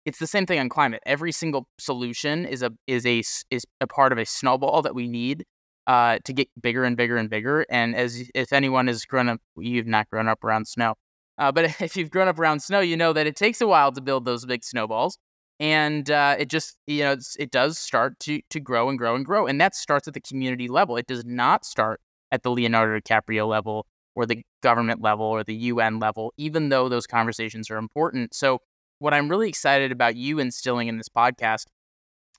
It's 0.04 0.18
the 0.18 0.26
same 0.26 0.46
thing 0.46 0.58
on 0.58 0.68
climate. 0.68 1.02
Every 1.04 1.32
single 1.32 1.66
solution 1.78 2.46
is 2.46 2.62
a 2.62 2.70
is 2.86 3.04
a 3.04 3.22
is 3.50 3.66
a 3.80 3.86
part 3.86 4.12
of 4.12 4.18
a 4.18 4.24
snowball 4.24 4.80
that 4.82 4.94
we 4.94 5.06
need 5.06 5.44
uh, 5.86 6.18
to 6.24 6.32
get 6.32 6.48
bigger 6.60 6.84
and 6.84 6.96
bigger 6.96 7.16
and 7.16 7.28
bigger. 7.28 7.66
And 7.68 7.94
as 7.94 8.22
if 8.34 8.52
anyone 8.52 8.86
has 8.86 9.04
grown 9.04 9.28
up, 9.28 9.40
you've 9.56 9.86
not 9.86 10.08
grown 10.08 10.28
up 10.28 10.42
around 10.44 10.66
snow, 10.66 10.94
uh, 11.36 11.52
but 11.52 11.64
if 11.80 11.96
you've 11.96 12.10
grown 12.10 12.28
up 12.28 12.38
around 12.38 12.60
snow, 12.60 12.80
you 12.80 12.96
know 12.96 13.12
that 13.12 13.26
it 13.26 13.36
takes 13.36 13.60
a 13.60 13.66
while 13.66 13.92
to 13.92 14.00
build 14.00 14.24
those 14.24 14.46
big 14.46 14.64
snowballs, 14.64 15.18
and 15.60 16.10
uh, 16.10 16.36
it 16.38 16.48
just 16.48 16.76
you 16.86 17.02
know 17.02 17.16
it 17.38 17.50
does 17.50 17.78
start 17.78 18.18
to 18.20 18.40
to 18.50 18.60
grow 18.60 18.88
and 18.88 18.98
grow 18.98 19.14
and 19.14 19.24
grow, 19.24 19.46
and 19.46 19.60
that 19.60 19.74
starts 19.74 20.08
at 20.08 20.14
the 20.14 20.20
community 20.20 20.68
level. 20.68 20.96
It 20.96 21.06
does 21.06 21.24
not 21.24 21.64
start 21.64 22.00
at 22.30 22.42
the 22.42 22.50
Leonardo 22.50 23.00
DiCaprio 23.00 23.48
level 23.48 23.86
or 24.14 24.26
the 24.26 24.42
government 24.62 25.00
level 25.00 25.26
or 25.26 25.44
the 25.44 25.54
UN 25.54 25.98
level, 25.98 26.32
even 26.36 26.68
though 26.68 26.88
those 26.88 27.06
conversations 27.06 27.70
are 27.70 27.76
important. 27.78 28.34
So, 28.34 28.60
what 28.98 29.14
I'm 29.14 29.28
really 29.28 29.48
excited 29.48 29.92
about 29.92 30.16
you 30.16 30.38
instilling 30.38 30.88
in 30.88 30.96
this 30.96 31.08
podcast 31.08 31.66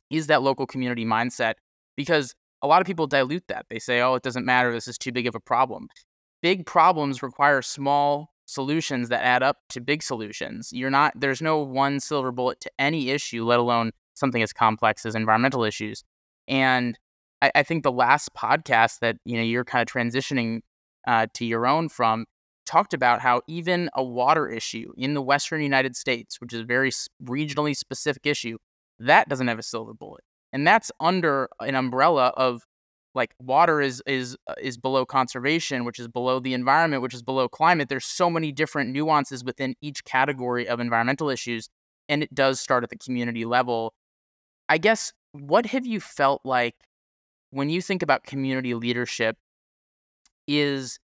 is 0.10 0.28
that 0.28 0.42
local 0.42 0.66
community 0.66 1.06
mindset 1.06 1.54
because 1.96 2.34
a 2.62 2.68
lot 2.68 2.82
of 2.82 2.88
people 2.88 3.08
dilute 3.08 3.46
that. 3.48 3.66
They 3.70 3.80
say, 3.80 4.02
oh, 4.02 4.16
it 4.16 4.24
doesn't 4.24 4.46
matter. 4.46 4.72
This 4.74 4.88
is 4.88 4.98
too 4.98 5.12
big 5.12 5.28
of 5.28 5.36
a 5.36 5.40
problem. 5.40 5.88
Big 6.42 6.66
problems 6.66 7.24
require 7.24 7.62
small 7.62 8.32
solutions 8.50 9.10
that 9.10 9.24
add 9.24 9.44
up 9.44 9.58
to 9.70 9.80
big 9.80 10.02
solutions. 10.02 10.72
You're 10.74 10.90
not, 10.90 11.14
there's 11.16 11.42
no 11.42 11.60
one 11.60 12.00
silver 12.00 12.32
bullet 12.32 12.60
to 12.62 12.72
any 12.80 13.12
issue, 13.12 13.46
let 13.46 13.60
alone 13.60 13.92
something 14.16 14.42
as 14.42 14.52
complex 14.52 15.06
as 15.06 15.16
environmental 15.16 15.64
issues. 15.64 16.04
And 16.48 16.98
I, 17.42 17.52
I 17.56 17.64
think 17.64 17.84
the 17.84 17.92
last 17.92 18.34
podcast 18.34 19.00
that, 19.00 19.18
you 19.24 19.38
know, 19.38 19.44
you're 19.44 19.64
kind 19.64 19.88
of 19.88 19.94
transitioning 19.94 20.62
uh, 21.08 21.28
to 21.36 21.46
your 21.46 21.68
own 21.68 21.90
from 21.90 22.26
talked 22.66 22.94
about 22.94 23.22
how 23.22 23.42
even 23.48 23.90
a 23.94 24.04
water 24.04 24.50
issue 24.50 24.92
in 24.98 25.14
the 25.14 25.22
western 25.22 25.62
United 25.62 25.96
States, 25.96 26.42
which 26.42 26.54
is 26.54 26.62
a 26.62 26.66
very 26.66 26.92
regionally 27.24 27.76
specific 27.76 28.26
issue, 28.26 28.58
that 29.00 29.30
doesn't 29.30 29.48
have 29.48 29.60
a 29.60 29.64
silver 29.64 29.94
bullet. 29.94 30.24
And 30.52 30.66
that's 30.66 30.92
under 31.00 31.50
an 31.60 31.76
umbrella 31.76 32.34
of 32.36 32.64
like 33.16 33.34
water 33.40 33.82
is 33.82 34.02
is 34.06 34.38
uh, 34.48 34.54
is 34.62 34.78
below 34.78 35.06
conservation, 35.06 35.86
which 35.86 36.00
is 36.00 36.08
below 36.08 36.40
the 36.40 36.54
environment, 36.54 37.02
which 37.02 37.14
is 37.14 37.24
below 37.24 37.48
climate. 37.48 37.90
There's 37.90 38.06
so 38.06 38.30
many 38.30 38.52
different 38.52 38.92
nuances 38.92 39.44
within 39.44 39.76
each 39.82 40.04
category 40.06 40.68
of 40.68 40.80
environmental 40.80 41.30
issues, 41.30 41.70
and 42.08 42.24
it 42.24 42.34
does 42.34 42.60
start 42.60 42.84
at 42.84 42.90
the 42.90 42.98
community 42.98 43.46
level. 43.46 43.94
I 44.68 44.78
guess 44.78 45.12
what 45.32 45.66
have 45.68 45.86
you 45.86 46.00
felt 46.00 46.42
like 46.44 46.76
when 47.52 47.70
you 47.70 47.82
think 47.82 48.04
about 48.04 48.24
community 48.24 48.74
leadership 48.76 49.38
is 50.48 51.00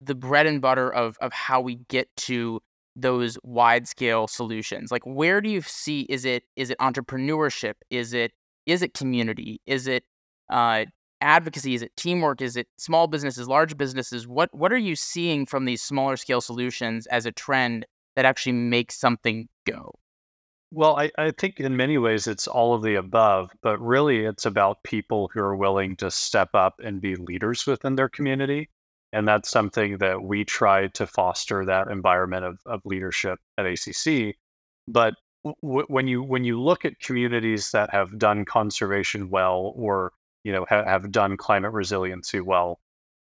the 0.00 0.14
bread 0.14 0.46
and 0.46 0.60
butter 0.60 0.92
of 0.92 1.16
of 1.20 1.32
how 1.32 1.60
we 1.60 1.76
get 1.88 2.08
to 2.16 2.60
those 2.94 3.38
wide 3.42 3.88
scale 3.88 4.26
solutions 4.26 4.90
like 4.90 5.02
where 5.06 5.40
do 5.40 5.48
you 5.48 5.62
see 5.62 6.02
is 6.10 6.26
it 6.26 6.42
is 6.56 6.68
it 6.68 6.78
entrepreneurship 6.78 7.74
is 7.88 8.12
it 8.12 8.32
is 8.66 8.82
it 8.82 8.92
community 8.92 9.62
is 9.64 9.86
it 9.86 10.04
uh, 10.50 10.84
advocacy 11.22 11.74
is 11.74 11.82
it 11.82 11.96
teamwork 11.96 12.40
is 12.42 12.56
it 12.56 12.68
small 12.78 13.06
businesses 13.06 13.48
large 13.48 13.76
businesses 13.76 14.26
what 14.26 14.52
what 14.54 14.72
are 14.72 14.78
you 14.78 14.96
seeing 14.96 15.46
from 15.46 15.64
these 15.64 15.82
smaller 15.82 16.16
scale 16.16 16.40
solutions 16.40 17.06
as 17.06 17.26
a 17.26 17.32
trend 17.32 17.86
that 18.16 18.24
actually 18.24 18.52
makes 18.52 18.98
something 18.98 19.48
go 19.66 19.92
Well, 20.70 20.96
I, 20.98 21.10
I 21.18 21.32
think 21.32 21.60
in 21.60 21.76
many 21.76 21.98
ways 21.98 22.26
it's 22.26 22.48
all 22.48 22.74
of 22.74 22.82
the 22.82 22.94
above, 22.94 23.50
but 23.62 23.78
really 23.80 24.24
it's 24.24 24.46
about 24.46 24.82
people 24.84 25.30
who 25.32 25.40
are 25.40 25.56
willing 25.56 25.96
to 25.96 26.10
step 26.10 26.50
up 26.54 26.80
and 26.82 27.00
be 27.00 27.14
leaders 27.16 27.66
within 27.66 27.96
their 27.96 28.08
community. 28.08 28.70
And 29.12 29.28
that's 29.28 29.50
something 29.50 29.98
that 29.98 30.22
we 30.22 30.44
try 30.44 30.86
to 30.88 31.06
foster 31.06 31.66
that 31.66 31.88
environment 31.88 32.44
of, 32.46 32.58
of 32.64 32.80
leadership 32.86 33.38
at 33.58 33.66
ACC. 33.66 34.36
But 34.88 35.14
w- 35.44 35.86
when 35.88 36.08
you 36.08 36.22
when 36.22 36.44
you 36.44 36.60
look 36.60 36.84
at 36.86 36.98
communities 37.00 37.72
that 37.72 37.90
have 37.90 38.18
done 38.18 38.46
conservation 38.46 39.28
well 39.28 39.74
or 39.76 40.12
you 40.44 40.52
know 40.52 40.66
ha- 40.68 40.84
have 40.84 41.10
done 41.12 41.36
climate 41.36 41.72
resiliency 41.72 42.40
well, 42.40 42.80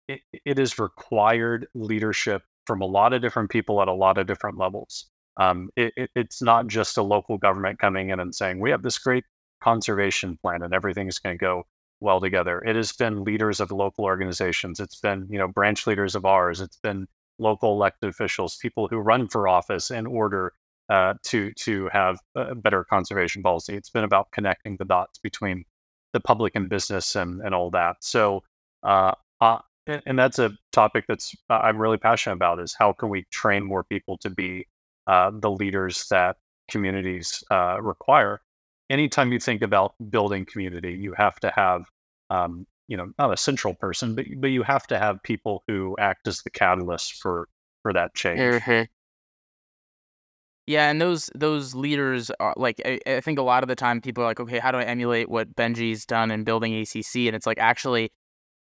it, 0.08 0.22
is 0.46 0.80
required 0.80 1.68
leadership 1.74 2.44
from 2.66 2.82
a 2.82 2.86
lot 2.86 3.14
of 3.14 3.22
different 3.22 3.50
people 3.50 3.82
at 3.82 3.88
a 3.88 3.94
lot 3.94 4.18
of 4.18 4.28
different 4.28 4.58
levels. 4.58 5.10
Um, 5.38 5.70
it, 5.76 5.94
it, 5.98 6.12
it's 6.16 6.42
not 6.42 6.68
just 6.68 6.98
a 6.98 7.04
local 7.04 7.38
government 7.38 7.80
coming 7.80 8.10
in 8.10 8.20
and 8.20 8.34
saying 8.34 8.60
we 8.60 8.70
have 8.70 8.84
this 8.84 8.98
great 8.98 9.26
conservation 9.62 10.38
plan 10.42 10.62
and 10.62 10.74
everything's 10.74 11.20
going 11.20 11.38
to 11.38 11.42
go 11.42 11.64
well 12.00 12.20
together. 12.20 12.60
It 12.60 12.76
has 12.76 12.92
been 12.92 13.24
leaders 13.24 13.60
of 13.60 13.72
local 13.72 14.04
organizations. 14.06 14.80
It's 14.80 15.00
been 15.00 15.28
you 15.30 15.38
know 15.38 15.48
branch 15.48 15.88
leaders 15.88 16.16
of 16.16 16.26
ours. 16.26 16.62
It's 16.62 16.78
been 16.78 17.08
local 17.40 17.74
elected 17.74 18.10
officials, 18.10 18.58
people 18.58 18.88
who 18.88 18.98
run 18.98 19.28
for 19.28 19.48
office 19.48 19.90
in 19.90 20.06
order 20.06 20.54
uh, 20.90 21.14
to 21.24 21.52
to 21.54 21.90
have 21.92 22.20
a 22.36 22.56
better 22.56 22.84
conservation 22.84 23.42
policy. 23.42 23.76
It's 23.76 23.90
been 23.90 24.04
about 24.04 24.32
connecting 24.32 24.78
the 24.78 24.86
dots 24.86 25.18
between 25.20 25.64
the 26.14 26.20
public 26.20 26.54
and 26.56 26.70
business 26.70 27.16
and 27.16 27.42
and 27.42 27.54
all 27.54 27.70
that. 27.72 27.98
So 28.02 28.44
uh, 28.84 29.14
uh, 29.42 29.60
and, 29.88 30.18
that's 30.18 30.40
a 30.40 30.52
topic 30.72 31.06
that's 31.08 31.36
uh, 31.50 31.56
I'm 31.56 31.78
really 31.78 31.98
passionate 31.98 32.36
about 32.36 32.60
is 32.60 32.74
how 32.74 32.94
can 32.94 33.10
we 33.10 33.26
train 33.32 33.66
more 33.66 33.84
people 33.84 34.18
to 34.20 34.30
be 34.30 34.68
uh, 35.08 35.32
the 35.34 35.52
leaders 35.52 36.08
that 36.10 36.38
communities 36.70 37.44
uh, 37.52 37.82
require. 37.82 38.42
Anytime 38.90 39.34
you 39.34 39.40
think 39.40 39.62
about 39.62 39.96
building 40.10 40.46
community, 40.46 40.94
you 40.94 41.14
have 41.14 41.40
to 41.42 41.52
have 41.56 41.84
um, 42.30 42.66
you 42.88 42.98
know 42.98 43.12
not 43.18 43.34
a 43.34 43.38
central 43.38 43.74
person, 43.74 44.16
but 44.16 44.26
but 44.38 44.48
you 44.48 44.64
have 44.64 44.88
to 44.88 45.00
have 45.00 45.22
people 45.24 45.64
who 45.68 45.96
act 46.00 46.28
as 46.28 46.42
the 46.44 46.50
catalyst 46.50 47.22
for 47.22 47.48
for 47.82 47.94
that 47.94 48.14
change. 48.14 48.40
Mm-hmm. 48.40 48.84
Yeah, 50.66 50.90
and 50.90 51.02
those 51.02 51.30
those 51.36 51.76
leaders 51.76 52.32
are 52.40 52.54
like 52.56 52.82
I, 52.86 53.00
I 53.06 53.22
think 53.22 53.38
a 53.38 53.42
lot 53.42 53.64
of 53.64 53.68
the 53.68 53.76
time 53.76 54.00
people 54.00 54.24
are 54.24 54.28
like, 54.28 54.40
okay, 54.40 54.60
how 54.60 54.72
do 54.72 54.78
I 54.78 54.84
emulate 54.84 55.30
what 55.30 55.56
Benji's 55.56 56.06
done 56.06 56.32
in 56.32 56.44
building 56.46 56.74
ACC? 56.74 57.28
And 57.28 57.36
it's 57.36 57.46
like 57.46 57.58
actually 57.60 58.12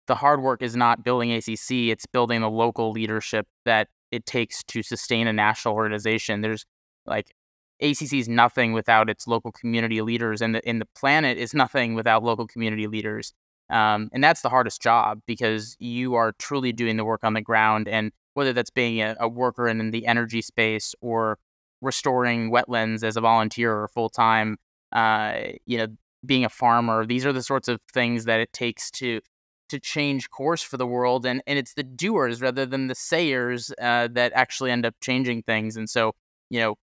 the 0.08 0.16
hard 0.16 0.42
work 0.42 0.62
is 0.62 0.76
not 0.76 1.04
building 1.04 1.32
ACC, 1.34 1.90
it's 1.92 2.06
building 2.06 2.42
the 2.42 2.50
local 2.50 2.92
leadership 2.92 3.48
that 3.66 3.90
it 4.12 4.26
takes 4.26 4.64
to 4.66 4.84
sustain 4.84 5.28
a 5.28 5.34
national 5.34 5.74
organization. 5.76 6.42
There's 6.42 6.66
like 7.06 7.34
ACC 7.82 8.14
is 8.14 8.30
nothing 8.30 8.74
without 8.74 9.10
its 9.10 9.28
local 9.28 9.52
community 9.52 10.02
leaders, 10.02 10.42
and 10.42 10.56
the, 10.56 10.62
the 10.66 10.88
planet 10.96 11.38
is 11.38 11.54
nothing 11.54 11.96
without 11.96 12.24
local 12.24 12.48
community 12.48 12.88
leaders. 12.88 13.34
Um, 13.70 14.10
and 14.14 14.24
that's 14.24 14.42
the 14.42 14.50
hardest 14.50 14.82
job 14.82 15.22
because 15.28 15.76
you 15.80 16.16
are 16.16 16.34
truly 16.40 16.72
doing 16.72 16.98
the 16.98 17.06
work 17.06 17.24
on 17.24 17.34
the 17.34 17.42
ground. 17.42 17.88
And 17.88 18.12
whether 18.34 18.54
that's 18.54 18.70
being 18.70 19.02
a, 19.02 19.16
a 19.20 19.28
worker 19.28 19.68
in, 19.68 19.80
in 19.82 19.92
the 19.92 20.06
energy 20.08 20.42
space 20.42 20.96
or 21.02 21.38
restoring 21.82 22.52
wetlands 22.52 23.04
as 23.04 23.18
a 23.18 23.22
volunteer 23.22 23.74
or 23.74 23.88
full 23.90 24.10
time, 24.10 24.58
uh, 24.92 25.40
you 25.66 25.78
know, 25.78 25.88
being 26.26 26.46
a 26.46 26.50
farmer, 26.50 27.06
these 27.06 27.26
are 27.26 27.34
the 27.34 27.44
sorts 27.44 27.68
of 27.68 27.80
things 27.94 28.26
that 28.26 28.40
it 28.40 28.52
takes 28.54 28.90
to 28.92 29.22
to 29.70 29.80
change 29.80 30.30
course 30.30 30.62
for 30.62 30.78
the 30.78 30.88
world 30.88 31.26
and 31.26 31.42
and 31.46 31.60
it's 31.60 31.74
the 31.74 31.84
doers 31.84 32.42
rather 32.42 32.66
than 32.66 32.88
the 32.88 32.96
sayers 32.96 33.72
uh, 33.82 34.08
that 34.12 34.32
actually 34.34 34.72
end 34.72 34.86
up 34.86 34.96
changing 35.02 35.44
things 35.44 35.76
and 35.76 35.90
so 35.90 36.14
you 36.50 36.60
know 36.60 36.76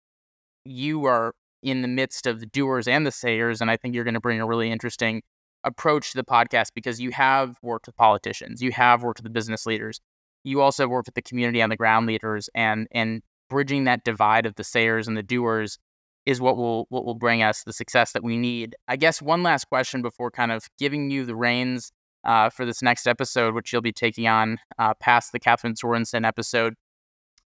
you 0.65 1.05
are 1.07 1.35
in 1.63 1.83
the 1.83 1.89
midst 1.89 2.27
of 2.27 2.41
the 2.41 2.47
doers 2.47 2.87
and 2.87 3.07
the 3.07 3.11
sayers 3.11 3.61
and 3.61 3.71
i 3.71 3.77
think 3.77 3.95
you're 3.95 4.05
going 4.05 4.15
to 4.15 4.21
bring 4.21 4.41
a 4.41 4.47
really 4.47 4.71
interesting 4.71 5.23
approach 5.65 6.11
to 6.11 6.17
the 6.17 6.25
podcast 6.25 6.69
because 6.75 7.01
you 7.01 7.11
have 7.11 7.57
worked 7.63 7.87
with 7.87 7.97
politicians 7.97 8.63
you 8.63 8.71
have 8.73 9.03
worked 9.03 9.19
with 9.19 9.25
the 9.25 9.31
business 9.31 9.65
leaders 9.65 10.01
you 10.43 10.61
also 10.61 10.87
worked 10.87 11.09
with 11.09 11.15
the 11.15 11.23
community 11.23 11.63
on 11.63 11.71
the 11.71 11.77
ground 11.77 12.07
leaders 12.07 12.51
and 12.55 12.87
and 12.91 13.23
bridging 13.55 13.85
that 13.85 14.03
divide 14.03 14.47
of 14.47 14.57
the 14.57 14.65
sayers 14.65 15.07
and 15.07 15.17
the 15.17 15.23
doers 15.23 15.79
is 16.27 16.41
what 16.41 16.57
will 16.57 16.87
what 16.89 17.05
will 17.05 17.15
bring 17.15 17.41
us 17.41 17.63
the 17.63 17.73
success 17.73 18.11
that 18.11 18.25
we 18.25 18.37
need. 18.37 18.75
I 18.89 18.97
guess 18.97 19.23
one 19.23 19.45
last 19.45 19.67
question 19.67 20.03
before 20.03 20.33
kind 20.33 20.51
of 20.51 20.65
giving 20.77 21.09
you 21.09 21.25
the 21.25 21.37
reins 21.37 21.93
uh, 22.25 22.51
for 22.51 22.67
this 22.67 22.83
next 22.83 23.07
episode, 23.07 23.55
which 23.55 23.73
you'll 23.73 23.81
be 23.81 23.93
taking 23.93 24.27
on 24.27 24.59
uh, 24.81 24.95
past 24.95 25.31
the 25.31 25.39
Catherine 25.39 25.75
Sorensen 25.75 26.27
episode. 26.27 26.75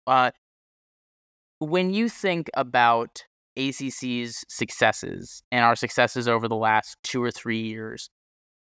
Uh, 0.06 0.30
when 1.58 1.92
you 1.92 2.08
think 2.08 2.48
about 2.54 3.24
ACC's 3.58 4.42
successes 4.48 5.42
and 5.52 5.66
our 5.66 5.76
successes 5.76 6.26
over 6.26 6.48
the 6.48 6.56
last 6.56 6.96
two 7.02 7.22
or 7.22 7.30
three 7.30 7.60
years, 7.60 8.08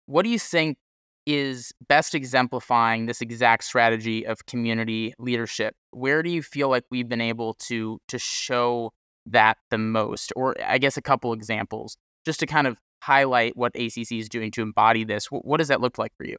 what 0.06 0.24
do 0.24 0.30
you 0.30 0.40
think 0.40 0.78
is 1.26 1.72
best 1.88 2.16
exemplifying 2.16 3.06
this 3.06 3.22
exact 3.22 3.64
strategy 3.64 4.26
of 4.26 4.46
community 4.46 5.14
leadership? 5.20 5.76
Where 5.92 6.24
do 6.24 6.30
you 6.30 6.42
feel 6.42 6.70
like 6.70 6.84
we've 6.90 7.10
been 7.10 7.22
able 7.22 7.54
to 7.66 8.00
to 8.08 8.20
show 8.20 8.92
that 9.28 9.58
the 9.70 9.78
most? 9.78 10.34
Or 10.36 10.56
I 10.66 10.78
guess 10.78 10.98
a 10.98 11.02
couple 11.02 11.34
examples 11.34 11.98
just 12.26 12.40
to 12.40 12.48
kind 12.48 12.68
of 12.68 12.78
highlight 13.02 13.58
what 13.58 13.76
ACC 13.76 14.12
is 14.14 14.30
doing 14.30 14.52
to 14.52 14.62
embody 14.62 15.04
this. 15.04 15.28
What 15.28 15.58
does 15.58 15.70
that 15.70 15.82
look 15.82 15.98
like 15.98 16.14
for 16.18 16.26
you? 16.26 16.38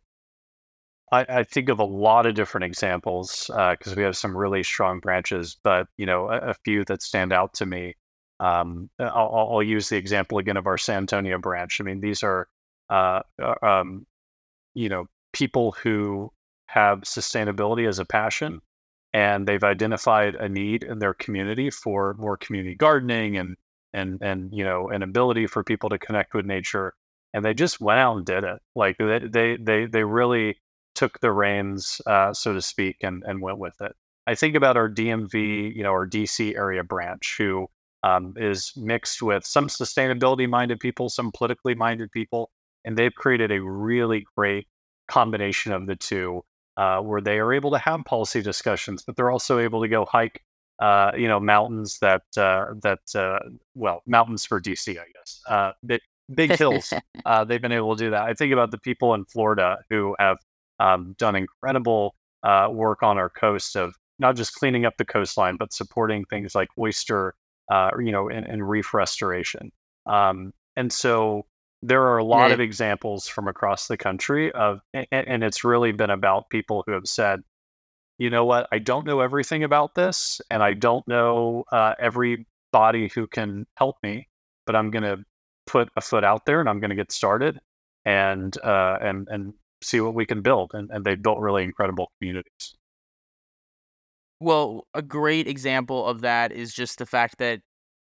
I, 1.10 1.26
I 1.28 1.42
think 1.44 1.68
of 1.68 1.78
a 1.78 1.84
lot 1.84 2.26
of 2.26 2.34
different 2.34 2.64
examples 2.64 3.46
because 3.48 3.92
uh, 3.92 3.94
we 3.96 4.02
have 4.02 4.16
some 4.16 4.36
really 4.36 4.62
strong 4.62 4.98
branches, 4.98 5.58
but 5.62 5.86
you 5.96 6.06
know 6.06 6.28
a, 6.28 6.38
a 6.50 6.54
few 6.64 6.84
that 6.86 7.02
stand 7.02 7.32
out 7.32 7.54
to 7.54 7.66
me. 7.66 7.94
Um, 8.40 8.90
I'll, 8.98 9.48
I'll, 9.52 9.62
use 9.62 9.88
the 9.88 9.96
example 9.96 10.38
again 10.38 10.56
of 10.56 10.66
our 10.66 10.78
San 10.78 10.98
Antonio 10.98 11.38
branch. 11.38 11.80
I 11.80 11.84
mean, 11.84 12.00
these 12.00 12.24
are 12.24 12.48
uh, 12.90 13.20
uh 13.40 13.54
um, 13.62 14.04
you 14.74 14.88
know 14.88 15.06
people 15.32 15.72
who 15.72 16.30
have 16.66 17.00
sustainability 17.00 17.88
as 17.88 17.98
a 17.98 18.04
passion 18.04 18.60
and 19.12 19.46
they've 19.46 19.64
identified 19.64 20.34
a 20.36 20.48
need 20.48 20.82
in 20.82 20.98
their 20.98 21.14
community 21.14 21.70
for 21.70 22.14
more 22.14 22.36
community 22.36 22.74
gardening 22.74 23.36
and 23.36 23.56
and 23.92 24.18
and 24.22 24.52
you 24.52 24.64
know 24.64 24.88
an 24.88 25.02
ability 25.02 25.46
for 25.46 25.62
people 25.62 25.90
to 25.90 25.98
connect 25.98 26.34
with 26.34 26.46
nature 26.46 26.94
and 27.34 27.44
they 27.44 27.54
just 27.54 27.80
went 27.80 27.98
out 27.98 28.16
and 28.16 28.26
did 28.26 28.44
it. 28.44 28.60
Like 28.74 28.96
they 28.98 29.20
they 29.20 29.56
they, 29.56 29.86
they 29.86 30.04
really 30.04 30.58
took 30.94 31.20
the 31.20 31.32
reins 31.32 32.00
uh, 32.06 32.32
so 32.32 32.52
to 32.52 32.62
speak 32.62 32.96
and 33.02 33.22
and 33.26 33.40
went 33.40 33.58
with 33.58 33.74
it. 33.80 33.92
I 34.26 34.34
think 34.34 34.54
about 34.54 34.76
our 34.76 34.88
dmv 34.88 35.74
you 35.74 35.82
know 35.82 35.90
our 35.90 36.06
dc 36.06 36.54
area 36.56 36.84
branch 36.84 37.34
who 37.38 37.66
um, 38.04 38.34
is 38.36 38.72
mixed 38.76 39.20
with 39.22 39.44
some 39.44 39.66
sustainability 39.66 40.48
minded 40.48 40.78
people 40.80 41.08
some 41.08 41.32
politically 41.32 41.74
minded 41.74 42.10
people 42.12 42.50
and 42.84 42.96
they've 42.96 43.14
created 43.14 43.50
a 43.50 43.62
really 43.62 44.24
great 44.36 44.66
combination 45.08 45.72
of 45.72 45.86
the 45.86 45.96
two 45.96 46.42
uh, 46.76 46.98
where 47.00 47.20
they 47.20 47.38
are 47.38 47.52
able 47.52 47.70
to 47.70 47.78
have 47.78 48.04
policy 48.04 48.40
discussions 48.40 49.02
but 49.02 49.16
they're 49.16 49.30
also 49.30 49.58
able 49.58 49.82
to 49.82 49.88
go 49.88 50.04
hike 50.04 50.42
uh, 50.82 51.12
you 51.16 51.28
know, 51.28 51.38
mountains 51.38 51.98
that 52.00 52.22
uh, 52.36 52.66
that 52.82 52.98
uh, 53.14 53.38
well, 53.76 54.02
mountains 54.04 54.44
for 54.44 54.60
DC, 54.60 54.90
I 54.98 55.04
guess. 55.14 55.40
Uh, 55.48 55.72
big, 55.86 56.00
big 56.34 56.56
hills. 56.56 56.92
uh, 57.24 57.44
they've 57.44 57.62
been 57.62 57.70
able 57.70 57.96
to 57.96 58.04
do 58.04 58.10
that. 58.10 58.22
I 58.22 58.34
think 58.34 58.52
about 58.52 58.72
the 58.72 58.78
people 58.78 59.14
in 59.14 59.24
Florida 59.26 59.78
who 59.90 60.16
have 60.18 60.38
um, 60.80 61.14
done 61.18 61.36
incredible 61.36 62.16
uh, 62.42 62.68
work 62.68 63.04
on 63.04 63.16
our 63.16 63.30
coast 63.30 63.76
of 63.76 63.94
not 64.18 64.34
just 64.34 64.54
cleaning 64.54 64.84
up 64.84 64.94
the 64.98 65.04
coastline, 65.04 65.56
but 65.56 65.72
supporting 65.72 66.24
things 66.24 66.56
like 66.56 66.68
oyster, 66.76 67.34
uh, 67.70 67.90
you 68.00 68.10
know, 68.10 68.28
and, 68.28 68.44
and 68.44 68.68
reef 68.68 68.92
restoration. 68.92 69.70
Um, 70.06 70.52
and 70.74 70.92
so 70.92 71.46
there 71.82 72.02
are 72.02 72.18
a 72.18 72.24
lot 72.24 72.52
of 72.52 72.60
examples 72.60 73.26
from 73.26 73.48
across 73.48 73.88
the 73.88 73.96
country 73.96 74.52
of, 74.52 74.80
and, 74.94 75.06
and 75.10 75.44
it's 75.44 75.64
really 75.64 75.92
been 75.92 76.10
about 76.10 76.48
people 76.48 76.84
who 76.86 76.92
have 76.92 77.06
said, 77.06 77.40
you 78.18 78.30
know 78.30 78.44
what, 78.44 78.68
I 78.70 78.78
don't 78.78 79.06
know 79.06 79.20
everything 79.20 79.64
about 79.64 79.94
this, 79.94 80.40
and 80.50 80.62
I 80.62 80.74
don't 80.74 81.06
know 81.08 81.64
uh, 81.72 81.94
everybody 81.98 83.08
who 83.08 83.26
can 83.26 83.66
help 83.76 83.96
me, 84.02 84.28
but 84.64 84.76
I'm 84.76 84.90
going 84.90 85.02
to 85.02 85.24
put 85.66 85.88
a 85.96 86.00
foot 86.00 86.24
out 86.24 86.46
there 86.46 86.60
and 86.60 86.68
I'm 86.68 86.80
going 86.80 86.90
to 86.90 86.96
get 86.96 87.12
started 87.12 87.58
and 88.04 88.56
uh, 88.62 88.98
and 89.00 89.28
and 89.30 89.54
see 89.80 90.00
what 90.00 90.14
we 90.14 90.26
can 90.26 90.42
build. 90.42 90.72
And, 90.74 90.90
and 90.90 91.04
they've 91.04 91.20
built 91.20 91.38
really 91.38 91.64
incredible 91.64 92.12
communities. 92.18 92.74
Well, 94.40 94.86
a 94.94 95.02
great 95.02 95.46
example 95.46 96.06
of 96.06 96.20
that 96.22 96.52
is 96.52 96.74
just 96.74 96.98
the 96.98 97.06
fact 97.06 97.38
that 97.38 97.60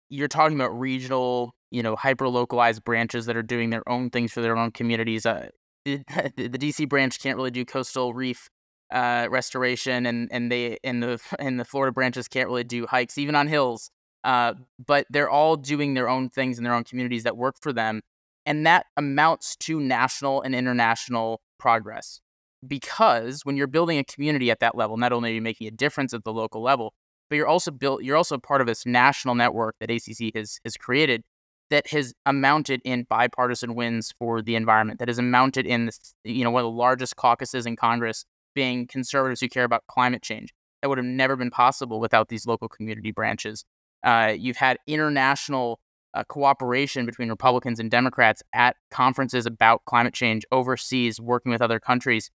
you're 0.08 0.28
talking 0.28 0.56
about 0.56 0.78
regional, 0.78 1.54
you 1.70 1.82
know, 1.82 1.96
hyper 1.96 2.28
localized 2.28 2.84
branches 2.84 3.26
that 3.26 3.36
are 3.36 3.42
doing 3.42 3.70
their 3.70 3.88
own 3.88 4.10
things 4.10 4.32
for 4.32 4.40
their 4.40 4.56
own 4.56 4.70
communities. 4.70 5.26
Uh, 5.26 5.48
the, 5.84 6.02
the 6.36 6.58
DC 6.58 6.88
branch 6.88 7.20
can't 7.20 7.36
really 7.36 7.50
do 7.50 7.64
coastal 7.64 8.12
reef 8.12 8.48
uh, 8.92 9.28
restoration, 9.30 10.06
and 10.06 10.28
and 10.32 10.50
they 10.50 10.78
and 10.84 11.02
the 11.02 11.20
and 11.38 11.58
the 11.58 11.64
Florida 11.64 11.92
branches 11.92 12.28
can't 12.28 12.48
really 12.48 12.64
do 12.64 12.86
hikes 12.86 13.18
even 13.18 13.34
on 13.34 13.46
hills. 13.46 13.90
Uh, 14.22 14.52
but 14.86 15.06
they're 15.08 15.30
all 15.30 15.56
doing 15.56 15.94
their 15.94 16.08
own 16.08 16.28
things 16.28 16.58
in 16.58 16.64
their 16.64 16.74
own 16.74 16.84
communities 16.84 17.22
that 17.22 17.36
work 17.36 17.56
for 17.60 17.72
them, 17.72 18.00
and 18.44 18.66
that 18.66 18.86
amounts 18.96 19.56
to 19.56 19.80
national 19.80 20.42
and 20.42 20.54
international 20.54 21.40
progress. 21.58 22.20
Because 22.66 23.40
when 23.44 23.56
you're 23.56 23.66
building 23.66 23.98
a 23.98 24.04
community 24.04 24.50
at 24.50 24.60
that 24.60 24.74
level, 24.74 24.98
not 24.98 25.12
only 25.12 25.30
are 25.30 25.34
you 25.34 25.40
making 25.40 25.66
a 25.66 25.70
difference 25.70 26.12
at 26.12 26.24
the 26.24 26.32
local 26.32 26.60
level, 26.60 26.92
but 27.30 27.36
you're 27.36 27.46
also 27.46 27.70
built. 27.70 28.02
You're 28.02 28.18
also 28.18 28.36
part 28.36 28.60
of 28.60 28.66
this 28.66 28.84
national 28.84 29.34
network 29.34 29.76
that 29.80 29.90
ACC 29.90 30.34
has 30.34 30.58
has 30.64 30.76
created 30.76 31.22
that 31.70 31.86
has 31.88 32.12
amounted 32.26 32.80
in 32.84 33.04
bipartisan 33.04 33.74
wins 33.74 34.12
for 34.18 34.42
the 34.42 34.56
environment. 34.56 34.98
That 34.98 35.08
has 35.08 35.18
amounted 35.18 35.66
in 35.66 35.86
this, 35.86 36.14
you 36.24 36.44
know 36.44 36.50
one 36.50 36.64
of 36.64 36.72
the 36.72 36.76
largest 36.76 37.16
caucuses 37.16 37.66
in 37.66 37.76
Congress 37.76 38.24
being 38.54 38.86
conservatives 38.86 39.40
who 39.40 39.48
care 39.48 39.64
about 39.64 39.86
climate 39.86 40.22
change. 40.22 40.52
That 40.82 40.88
would 40.88 40.98
have 40.98 41.04
never 41.04 41.36
been 41.36 41.50
possible 41.50 42.00
without 42.00 42.28
these 42.28 42.46
local 42.46 42.68
community 42.68 43.12
branches. 43.12 43.64
Uh, 44.02 44.34
you've 44.36 44.56
had 44.56 44.78
international 44.86 45.78
uh, 46.14 46.24
cooperation 46.24 47.06
between 47.06 47.28
Republicans 47.28 47.78
and 47.78 47.90
Democrats 47.90 48.42
at 48.52 48.76
conferences 48.90 49.46
about 49.46 49.84
climate 49.84 50.14
change 50.14 50.44
overseas, 50.50 51.20
working 51.20 51.52
with 51.52 51.62
other 51.62 51.78
countries. 51.78 52.30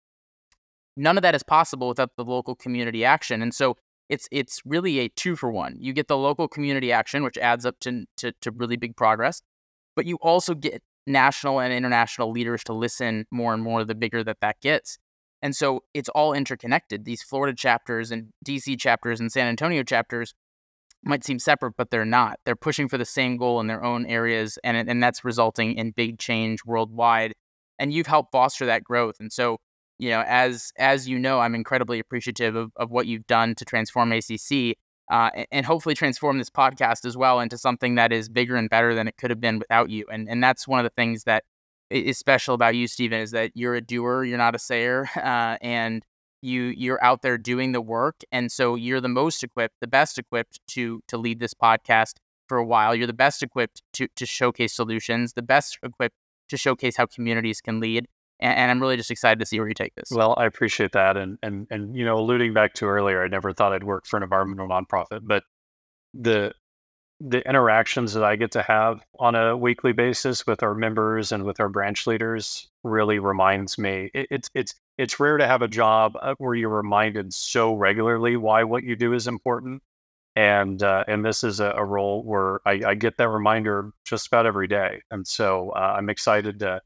None 0.97 1.17
of 1.17 1.21
that 1.21 1.35
is 1.35 1.43
possible 1.43 1.88
without 1.88 2.09
the 2.17 2.25
local 2.25 2.55
community 2.55 3.05
action. 3.05 3.41
And 3.41 3.53
so 3.53 3.77
it's 4.12 4.27
it's 4.30 4.62
really 4.65 5.00
a 5.00 5.08
two 5.08 5.38
for 5.38 5.50
one. 5.50 5.77
You 5.80 5.94
get 5.94 6.10
the 6.10 6.18
local 6.18 6.50
community 6.50 6.91
action, 6.91 7.24
which 7.24 7.38
adds 7.38 7.65
up 7.65 7.80
to, 7.80 8.03
to, 8.18 8.34
to 8.41 8.51
really 8.51 8.75
big 8.75 8.98
progress, 8.98 9.41
but 9.96 10.06
you 10.06 10.18
also 10.18 10.53
get 10.53 10.84
national 11.08 11.62
and 11.62 11.74
international 11.74 12.30
leaders 12.30 12.62
to 12.65 12.74
listen 12.74 13.25
more 13.32 13.53
and 13.53 13.63
more 13.63 13.86
the 13.86 13.96
bigger 13.96 14.22
that 14.25 14.41
that 14.41 14.60
gets. 14.60 14.98
And 15.41 15.56
so 15.56 15.84
it's 15.94 16.10
all 16.10 16.34
interconnected. 16.34 17.06
These 17.06 17.24
Florida 17.24 17.56
chapters 17.56 18.12
and 18.12 18.27
DC 18.46 18.77
chapters 18.77 19.22
and 19.22 19.32
San 19.32 19.48
Antonio 19.48 19.82
chapters 19.82 20.34
might 21.03 21.24
seem 21.24 21.39
separate, 21.39 21.75
but 21.77 21.89
they're 21.89 22.06
not. 22.06 22.38
They're 22.46 22.56
pushing 22.58 22.89
for 22.89 22.98
the 22.98 23.06
same 23.06 23.38
goal 23.38 23.62
in 23.62 23.68
their 23.68 23.84
own 23.84 24.06
areas, 24.06 24.60
and 24.65 24.89
and 24.89 25.01
that's 25.01 25.24
resulting 25.24 25.77
in 25.77 25.91
big 25.91 26.20
change 26.20 26.60
worldwide. 26.65 27.34
And 27.80 27.94
you've 27.94 28.08
helped 28.08 28.34
foster 28.34 28.65
that 28.65 28.84
growth. 28.84 29.15
And 29.22 29.32
so, 29.32 29.58
you 30.01 30.10
know, 30.10 30.24
as 30.25 30.74
as 30.79 31.08
you 31.08 31.20
know, 31.20 31.39
I'm 31.39 31.53
incredibly 31.53 32.00
appreciative 32.00 32.55
of, 32.55 32.72
of 32.75 32.89
what 32.89 33.05
you've 33.05 33.27
done 33.27 33.53
to 33.53 33.63
transform 33.63 34.12
ACC, 34.12 34.75
uh, 35.12 35.29
and 35.51 35.63
hopefully 35.63 35.93
transform 35.93 36.39
this 36.39 36.50
podcast 36.50 37.05
as 37.05 37.15
well 37.15 37.39
into 37.39 37.55
something 37.55 37.93
that 37.96 38.12
is 38.12 38.27
bigger 38.27 38.55
and 38.55 38.67
better 38.67 38.96
than 38.96 39.08
it 39.08 39.17
could 39.17 39.29
have 39.29 39.39
been 39.39 39.60
without 39.60 39.91
you. 39.91 40.05
And 40.12 40.27
and 40.27 40.43
that's 40.43 40.67
one 40.67 40.79
of 40.79 40.86
the 40.86 40.96
things 40.96 41.25
that 41.25 41.43
is 41.91 42.17
special 42.17 42.55
about 42.55 42.74
you, 42.74 42.88
Stephen, 42.88 43.20
is 43.20 43.29
that 43.31 43.51
you're 43.53 43.75
a 43.75 43.81
doer, 43.81 44.24
you're 44.24 44.39
not 44.39 44.55
a 44.55 44.60
sayer, 44.60 45.08
uh, 45.17 45.58
and 45.62 46.03
you 46.41 46.63
you're 46.75 47.03
out 47.03 47.22
there 47.22 47.38
doing 47.38 47.72
the 47.72 47.81
work 47.81 48.22
and 48.31 48.51
so 48.51 48.74
you're 48.74 49.00
the 49.00 49.08
most 49.08 49.43
equipped 49.43 49.75
the 49.79 49.86
best 49.86 50.17
equipped 50.17 50.60
to 50.65 51.00
to 51.08 51.15
lead 51.15 51.39
this 51.39 51.53
podcast 51.53 52.13
for 52.50 52.58
a 52.58 52.65
while 52.65 52.96
you're 52.96 53.05
the 53.05 53.13
best 53.13 53.43
equipped 53.43 53.84
to 53.93 54.08
to 54.15 54.25
showcase 54.25 54.74
solutions 54.74 55.34
the 55.34 55.43
best 55.43 55.77
equipped 55.84 56.15
to 56.50 56.58
showcase 56.58 56.98
how 56.98 57.05
communities 57.05 57.62
can 57.62 57.79
lead 57.79 58.08
and, 58.41 58.57
and 58.57 58.71
i'm 58.71 58.79
really 58.81 58.98
just 58.98 59.12
excited 59.12 59.39
to 59.39 59.45
see 59.45 59.60
where 59.60 59.67
you 59.67 59.74
take 59.74 59.93
this. 59.95 60.10
Well 60.12 60.33
i 60.38 60.45
appreciate 60.45 60.91
that 60.93 61.17
and 61.17 61.38
and 61.43 61.67
and 61.69 61.95
you 61.95 62.05
know 62.05 62.17
alluding 62.17 62.53
back 62.53 62.74
to 62.75 62.88
earlier 62.88 63.24
i 63.24 63.27
never 63.27 63.53
thought 63.53 63.74
i'd 63.74 63.83
work 63.83 64.05
for 64.05 64.17
an 64.17 64.24
environmental 64.24 64.67
nonprofit 64.67 65.21
but 65.24 65.43
the 66.13 66.53
the 67.24 67.48
interactions 67.48 68.13
that 68.13 68.24
I 68.24 68.36
get 68.36 68.51
to 68.51 68.63
have 68.63 69.05
on 69.19 69.36
a 69.36 69.55
weekly 69.55 69.93
basis 69.93 70.48
with 70.48 70.63
our 70.63 70.74
members 70.74 71.31
and 71.31 71.43
with 71.43 71.60
our 71.60 71.69
branch 71.69 72.07
leaders 72.07 72.67
really 72.83 73.19
reminds 73.19 73.77
me 73.77 74.10
it, 74.13 74.27
it's 74.31 74.50
it's 74.55 74.74
it's 74.98 75.19
rare 75.19 75.38
to 75.38 75.45
have 75.45 75.62
a 75.62 75.67
job 75.67 76.13
uh, 76.19 76.33
where 76.39 76.55
you're 76.55 76.69
reminded 76.69 77.31
so 77.31 77.75
regularly 77.75 78.38
why 78.38 78.63
what 78.63 78.83
you 78.83 78.95
do 78.95 79.13
is 79.13 79.27
important 79.27 79.83
and 80.36 80.81
uh, 80.81 81.03
and 81.07 81.24
this 81.24 81.43
is 81.43 81.60
a, 81.60 81.71
a 81.77 81.86
role 81.86 82.24
where 82.24 82.60
I, 82.65 82.81
I, 82.88 82.95
get 82.95 83.17
that 83.17 83.29
reminder 83.29 83.91
just 84.05 84.27
about 84.27 84.45
every 84.48 84.67
day 84.67 85.01
and 85.12 85.27
so 85.27 85.71
uh, 85.71 85.95
i'm 85.98 86.10
excited 86.10 86.60
to 86.60 86.81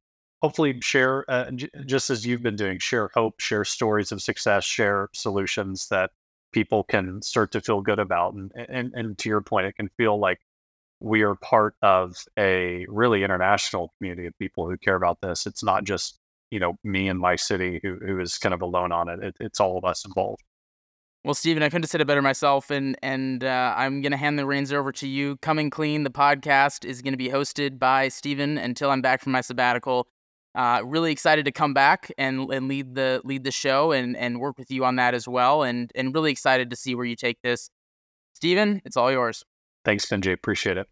hopefully 0.45 0.79
share 0.81 1.25
uh, 1.27 1.49
just 1.85 2.11
as 2.11 2.23
you've 2.23 2.43
been 2.43 2.55
doing 2.55 2.77
share 2.77 3.09
hope 3.15 3.39
share 3.39 3.65
stories 3.65 4.11
of 4.11 4.21
success 4.21 4.63
share 4.63 5.09
solutions 5.11 5.87
that 5.89 6.11
people 6.51 6.83
can 6.83 7.21
start 7.21 7.51
to 7.51 7.59
feel 7.59 7.81
good 7.81 7.99
about. 7.99 8.33
And, 8.33 8.51
and, 8.55 8.93
and 8.93 9.17
to 9.17 9.27
your 9.27 9.41
point, 9.41 9.65
it 9.65 9.75
can 9.75 9.89
feel 9.97 10.17
like 10.17 10.39
we 11.01 11.21
are 11.21 11.35
part 11.35 11.75
of 11.81 12.15
a 12.39 12.85
really 12.87 13.23
international 13.23 13.93
community 13.97 14.27
of 14.27 14.39
people 14.39 14.69
who 14.69 14.77
care 14.77 14.95
about 14.95 15.19
this. 15.21 15.45
It's 15.45 15.63
not 15.63 15.83
just, 15.83 16.17
you 16.51 16.59
know, 16.59 16.77
me 16.81 17.09
and 17.09 17.19
my 17.19 17.35
city 17.35 17.81
who, 17.83 17.95
who 17.95 18.21
is 18.21 18.37
kind 18.37 18.53
of 18.53 18.61
alone 18.61 18.93
on 18.93 19.09
it. 19.09 19.19
it 19.21 19.35
it's 19.41 19.59
all 19.59 19.77
of 19.77 19.83
us 19.83 20.05
involved. 20.05 20.43
Well, 21.25 21.33
Stephen, 21.33 21.61
I 21.61 21.69
couldn't 21.69 21.83
have 21.83 21.89
said 21.89 22.01
it 22.01 22.07
better 22.07 22.21
myself, 22.21 22.69
and 22.69 22.95
and 23.01 23.43
uh, 23.43 23.73
I'm 23.75 24.01
gonna 24.03 24.15
hand 24.15 24.37
the 24.37 24.45
reins 24.45 24.71
over 24.71 24.91
to 24.91 25.07
you. 25.07 25.37
Coming 25.37 25.71
clean, 25.71 26.03
the 26.03 26.11
podcast 26.11 26.85
is 26.85 27.01
gonna 27.01 27.17
be 27.17 27.29
hosted 27.29 27.79
by 27.79 28.09
Stephen 28.09 28.59
until 28.59 28.91
I'm 28.91 29.01
back 29.01 29.21
from 29.21 29.31
my 29.31 29.41
sabbatical. 29.41 30.07
Uh, 30.55 30.81
really 30.85 31.11
excited 31.11 31.45
to 31.45 31.51
come 31.51 31.73
back 31.73 32.11
and, 32.17 32.49
and 32.51 32.67
lead 32.69 32.95
the 32.95 33.21
lead 33.25 33.43
the 33.43 33.51
show 33.51 33.91
and, 33.91 34.15
and 34.15 34.39
work 34.39 34.57
with 34.57 34.71
you 34.71 34.85
on 34.85 34.95
that 34.95 35.13
as 35.13 35.27
well. 35.27 35.63
And 35.63 35.91
and 35.95 36.13
really 36.13 36.31
excited 36.31 36.69
to 36.69 36.75
see 36.75 36.95
where 36.95 37.05
you 37.05 37.15
take 37.15 37.41
this. 37.43 37.69
Stephen, 38.33 38.81
it's 38.85 38.95
all 38.95 39.11
yours. 39.11 39.43
Thanks, 39.83 40.05
Benji. 40.05 40.31
Appreciate 40.31 40.77
it. 40.77 40.87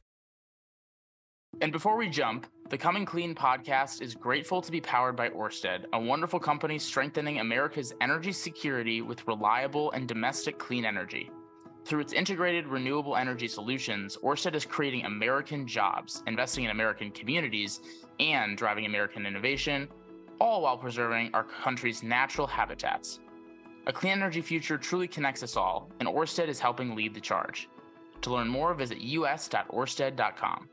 And 1.62 1.72
before 1.72 1.98
we 1.98 2.10
jump, 2.10 2.48
the 2.70 2.78
Coming 2.78 3.06
Clean 3.06 3.36
podcast 3.36 4.02
is 4.02 4.16
grateful 4.16 4.62
to 4.62 4.72
be 4.72 4.82
powered 4.82 5.16
by 5.16 5.30
Orsted, 5.30 5.86
a 5.94 6.00
wonderful 6.00 6.40
company 6.40 6.80
strengthening 6.80 7.40
America's 7.40 7.94
energy 8.02 8.32
security 8.32 9.02
with 9.02 9.28
reliable 9.28 9.92
and 9.92 10.08
domestic 10.08 10.58
clean 10.58 10.84
energy. 10.84 11.30
Through 11.86 12.00
its 12.00 12.14
integrated 12.14 12.68
renewable 12.68 13.18
energy 13.18 13.48
solutions, 13.48 14.18
Orsted 14.24 14.56
is 14.56 14.66
creating 14.66 15.06
American 15.06 15.68
jobs, 15.68 16.24
investing 16.28 16.64
in 16.64 16.72
American 16.72 17.12
communities, 17.12 17.82
and 18.20 18.58
driving 18.58 18.86
American 18.86 19.26
innovation, 19.26 19.90
all 20.40 20.62
while 20.62 20.78
preserving 20.78 21.32
our 21.34 21.44
country's 21.44 22.02
natural 22.02 22.48
habitats. 22.48 23.20
A 23.86 23.92
clean 23.92 24.14
energy 24.14 24.42
future 24.42 24.78
truly 24.78 25.10
connects 25.10 25.44
us 25.44 25.58
all, 25.58 25.90
and 26.00 26.08
Orsted 26.08 26.48
is 26.48 26.60
helping 26.60 26.96
lead 26.96 27.14
the 27.14 27.20
charge. 27.20 27.68
To 28.22 28.32
learn 28.32 28.48
more, 28.48 28.74
visit 28.74 29.00
us.orsted.com. 29.00 30.70